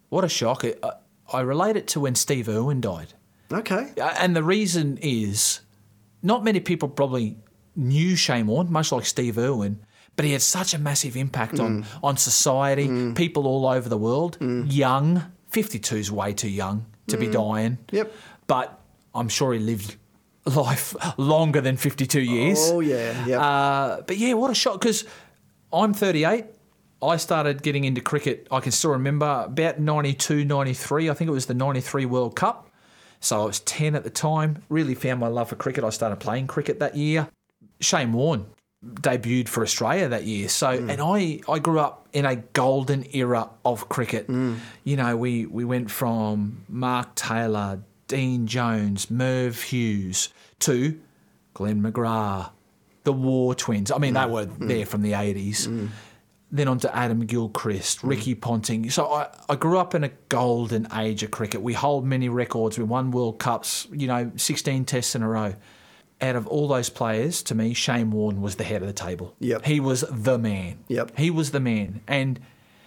[0.08, 0.64] What a shock.
[0.64, 0.92] I,
[1.32, 3.14] I relate it to when Steve Irwin died.
[3.52, 3.92] Okay.
[4.18, 5.60] And the reason is
[6.24, 7.36] not many people probably
[7.76, 9.78] knew Shane Warne, much like Steve Irwin,
[10.16, 11.86] but he had such a massive impact on, Mm.
[12.02, 15.22] on society, people all over the world, young.
[15.48, 17.32] 52 is way too young to be Mm.
[17.32, 17.78] dying.
[17.92, 18.12] Yep.
[18.46, 18.78] But
[19.14, 19.96] I'm sure he lived
[20.44, 22.58] life longer than 52 years.
[22.72, 23.26] Oh, yeah.
[23.26, 23.40] Yep.
[23.40, 25.04] Uh, but yeah, what a shock because
[25.72, 26.44] I'm 38.
[27.02, 31.10] I started getting into cricket, I can still remember about 92, 93.
[31.10, 32.70] I think it was the 93 World Cup.
[33.20, 34.62] So I was 10 at the time.
[34.68, 35.84] Really found my love for cricket.
[35.84, 37.28] I started playing cricket that year.
[37.80, 38.46] Shane Warne
[38.94, 40.48] debuted for Australia that year.
[40.48, 40.90] So, mm.
[40.90, 44.28] and I, I grew up in a golden era of cricket.
[44.28, 44.58] Mm.
[44.84, 50.30] You know, we, we went from Mark Taylor, Dean Jones, Merv Hughes
[50.60, 50.98] to
[51.54, 52.50] Glenn McGrath,
[53.04, 53.90] the Waugh Twins.
[53.90, 54.30] I mean, they mm.
[54.30, 55.88] were there from the 80s.
[56.52, 58.88] Then on to Adam Gilchrist, Ricky Ponting.
[58.90, 61.60] So I, I grew up in a golden age of cricket.
[61.60, 62.78] We hold many records.
[62.78, 65.54] We won World Cups, you know, 16 tests in a row.
[66.20, 69.34] Out of all those players, to me, Shane Warne was the head of the table.
[69.40, 69.66] Yep.
[69.66, 70.78] He was the man.
[70.88, 71.18] Yep.
[71.18, 72.00] He was the man.
[72.08, 72.40] And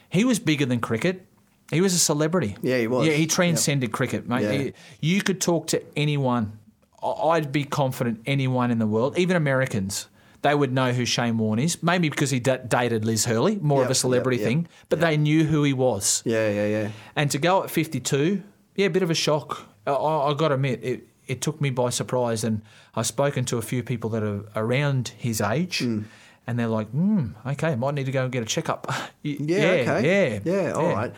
[0.10, 1.26] he was bigger than cricket.
[1.72, 2.58] He was a celebrity.
[2.64, 3.06] Yeah, he was.
[3.06, 4.42] Yeah, he transcended cricket, mate.
[4.42, 4.52] Yeah.
[4.52, 4.74] He-
[5.16, 6.58] you could talk to anyone.
[7.04, 10.08] I'd be confident anyone in the world, even Americans,
[10.42, 11.82] they would know who Shane Warne is.
[11.84, 15.00] Maybe because he da- dated Liz Hurley, more of a celebrity yep, yep, thing, but
[15.00, 16.24] they knew who he was.
[16.26, 16.92] Yeah, yeah, yeah.
[17.16, 18.42] And to go at 52,
[18.76, 19.68] yeah, a bit of a shock.
[19.86, 22.44] I, I, I got to admit, it, it took me by surprise.
[22.44, 22.62] And
[22.96, 26.02] I've spoken to a few people that are around his age, Hmm.
[26.48, 28.92] and they're like, hmm, okay, might need to go and get a checkup.
[29.24, 30.42] Yeah, yeah, okay.
[30.46, 30.62] Yeah.
[30.62, 31.14] Yeah, all right.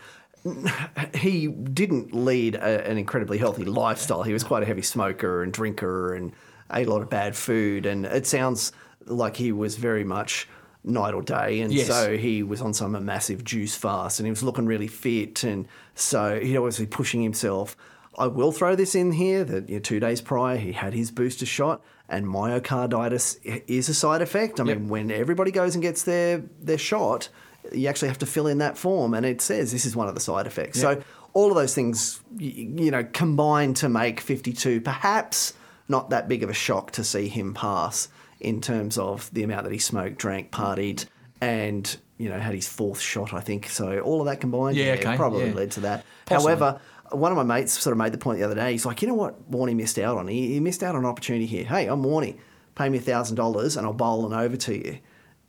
[1.14, 4.22] He didn't lead a, an incredibly healthy lifestyle.
[4.24, 6.32] He was quite a heavy smoker and drinker and
[6.72, 7.86] ate a lot of bad food.
[7.86, 8.72] And it sounds
[9.06, 10.48] like he was very much
[10.84, 11.60] night or day.
[11.60, 11.86] And Yes.
[11.86, 15.44] so he was on some massive juice fast and he was looking really fit.
[15.44, 17.76] And so he was obviously pushing himself.
[18.18, 21.10] I will throw this in here that you know, two days prior he had his
[21.10, 24.60] booster shot, and myocarditis is a side effect.
[24.60, 27.28] I mean, when everybody goes and gets their their shot,
[27.72, 30.14] you actually have to fill in that form, and it says this is one of
[30.14, 30.80] the side effects.
[30.80, 31.02] So
[31.32, 35.54] all of those things, you know, combine to make 52 perhaps
[35.88, 38.08] not that big of a shock to see him pass
[38.40, 41.06] in terms of the amount that he smoked, drank, partied,
[41.40, 43.32] and you know had his fourth shot.
[43.32, 44.00] I think so.
[44.00, 45.54] All of that combined, Yeah, okay, probably yeah.
[45.54, 46.04] led to that.
[46.26, 46.54] Possibly.
[46.54, 46.80] However,
[47.12, 48.72] one of my mates sort of made the point the other day.
[48.72, 50.28] He's like, you know what, Warney missed out on?
[50.28, 51.64] He, he missed out on an opportunity here.
[51.64, 52.38] Hey, I'm Warney.
[52.74, 54.98] Pay me thousand dollars and I'll bowl an over to you.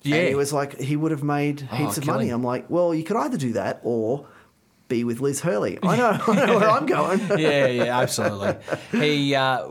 [0.02, 0.18] Yeah.
[0.18, 2.18] And he was like, he would have made Oh, heaps of killing.
[2.20, 2.30] money.
[2.32, 4.28] I'm like, well, you could either do that or
[4.90, 5.80] be with Liz Hurley.
[5.82, 7.20] I know, I know where I'm going.
[7.40, 8.56] yeah, yeah, absolutely.
[8.92, 9.66] He uh,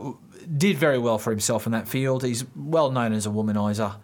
[0.57, 2.23] did very well for himself in that field.
[2.23, 3.95] He's well known as a womanizer.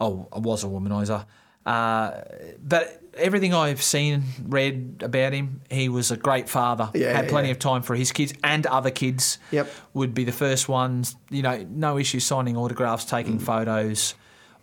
[0.00, 1.26] Oh, was a womanizer.
[1.66, 2.20] Uh,
[2.62, 6.90] but everything I've seen, read about him, he was a great father.
[6.94, 7.52] Yeah, Had plenty yeah.
[7.52, 9.38] of time for his kids and other kids.
[9.50, 9.70] Yep.
[9.94, 13.42] Would be the first ones, you know, no issue signing autographs, taking Mm.
[13.42, 14.14] photos,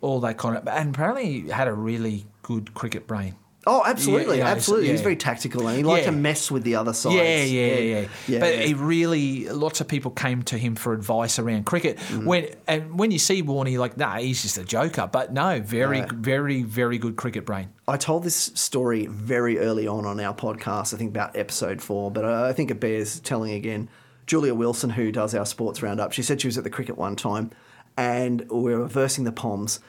[0.02, 0.68] all that kind of.
[0.68, 3.36] And apparently he had a really good cricket brain.
[3.68, 4.88] Oh, absolutely, Yeah, absolutely.
[4.90, 5.04] He's yeah.
[5.04, 6.12] very tactical and he liked Yeah.
[6.12, 7.16] to mess with the other sides.
[7.16, 8.08] Yeah, yeah, yeah.
[8.28, 8.40] yeah.
[8.40, 11.98] but he really, lots of people came to him for advice around cricket.
[11.98, 12.26] Mm-hmm.
[12.26, 15.08] When and when you see Warney, like, nah, he's just a joker.
[15.12, 17.70] But no, very, very, very good cricket brain.
[17.88, 22.10] I told this story very early on on our podcast, I think about episode four,
[22.10, 23.90] but I I think it bears telling again.
[24.28, 27.18] Julia Wilson, who does our sports roundup, she said she was at the cricket one
[27.18, 27.52] time
[27.98, 29.80] and we were versing the Poms,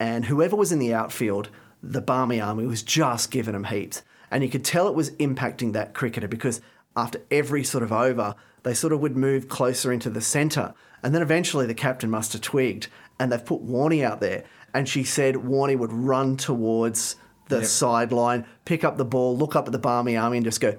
[0.00, 1.50] and whoever was in the outfield,
[1.82, 4.02] the Barmy Army was just giving them heaps.
[4.30, 6.60] And you could tell it was impacting that cricketer because
[6.96, 10.74] after every sort of over, they sort of would move closer into the centre.
[11.02, 12.86] And then eventually the captain must have twigged
[13.18, 14.44] and they've put Warney out there.
[14.72, 17.16] And she said Warney would run towards
[17.48, 17.66] the Yep.
[17.66, 20.74] sideline, pick up the ball, look up at the Barmy Army and just go,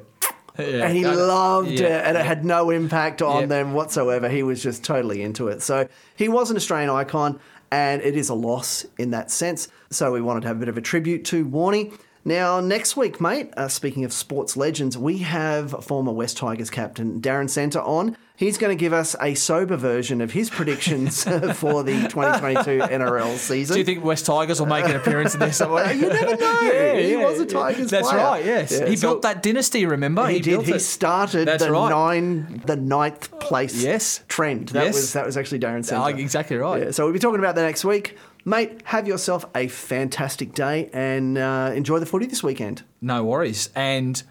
[0.57, 0.85] Yeah.
[0.87, 4.29] and he loved yeah, it, and it had no impact on them whatsoever.
[4.29, 5.61] He was just totally into it.
[5.61, 7.39] So he was an Australian icon,
[7.73, 9.67] and it is a loss in that sense.
[9.89, 11.91] So we wanted to have a bit of a tribute to Warney.
[12.23, 17.19] Now, next week, mate, uh, speaking of sports legends, we have former West Tigers captain
[17.19, 18.15] Darren Senter on.
[18.35, 23.37] He's going to give us a sober version of his predictions for the 2022 NRL
[23.37, 23.75] season.
[23.75, 25.93] Do you think West Tigers will make an appearance in there somewhere?
[25.93, 26.59] you never know.
[26.61, 27.45] Yeah, he yeah, was a.
[27.45, 28.23] Tigers That's player.
[28.23, 28.43] right.
[28.43, 29.85] Yes, Yeah, he so- built that dynasty.
[29.85, 30.49] Remember, he, did.
[30.49, 30.79] built He it.
[30.79, 31.89] started That's the right.
[31.89, 34.21] nine, the ninth place Yes.
[34.27, 34.69] trend.
[34.69, 34.95] That Yes.
[34.95, 36.17] was that was actually Darren Oh, Senter.
[36.17, 36.81] exactly right.
[36.85, 38.81] Yeah, so we'll be talking about that next week, mate.
[38.85, 42.81] Have yourself a fantastic day and uh, enjoy the footy this weekend.
[42.99, 43.69] No worries.
[43.75, 44.21] And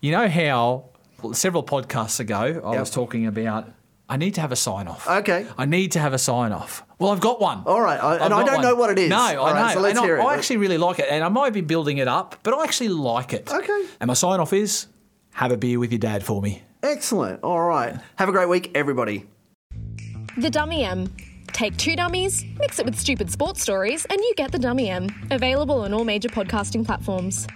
[0.00, 0.86] you know how
[1.32, 2.80] several podcasts ago I Yep.
[2.80, 3.68] was talking about
[4.08, 5.08] I need to have a sign off.
[5.08, 5.46] Okay.
[5.58, 6.84] I need to have a sign off.
[7.00, 7.62] Well, I've got one.
[7.66, 8.62] All right, I- and I don't one.
[8.62, 9.10] know what it is.
[9.10, 9.74] No, All I right, know.
[9.74, 10.26] so let's and hear I, it.
[10.28, 12.90] I actually really like it, and I might be building it up, but I actually
[12.90, 13.52] like it.
[13.52, 13.84] Okay.
[13.98, 14.86] And my sign off is
[15.32, 16.62] have a beer with your dad for me.
[16.84, 17.42] Excellent.
[17.42, 17.96] All right.
[18.14, 19.26] Have a great week, everybody.
[20.36, 21.12] The Dummy M.
[21.52, 25.08] Take two dummies, mix it with stupid sports stories, and you get the Dummy M.
[25.32, 27.46] Available on all major podcasting platforms.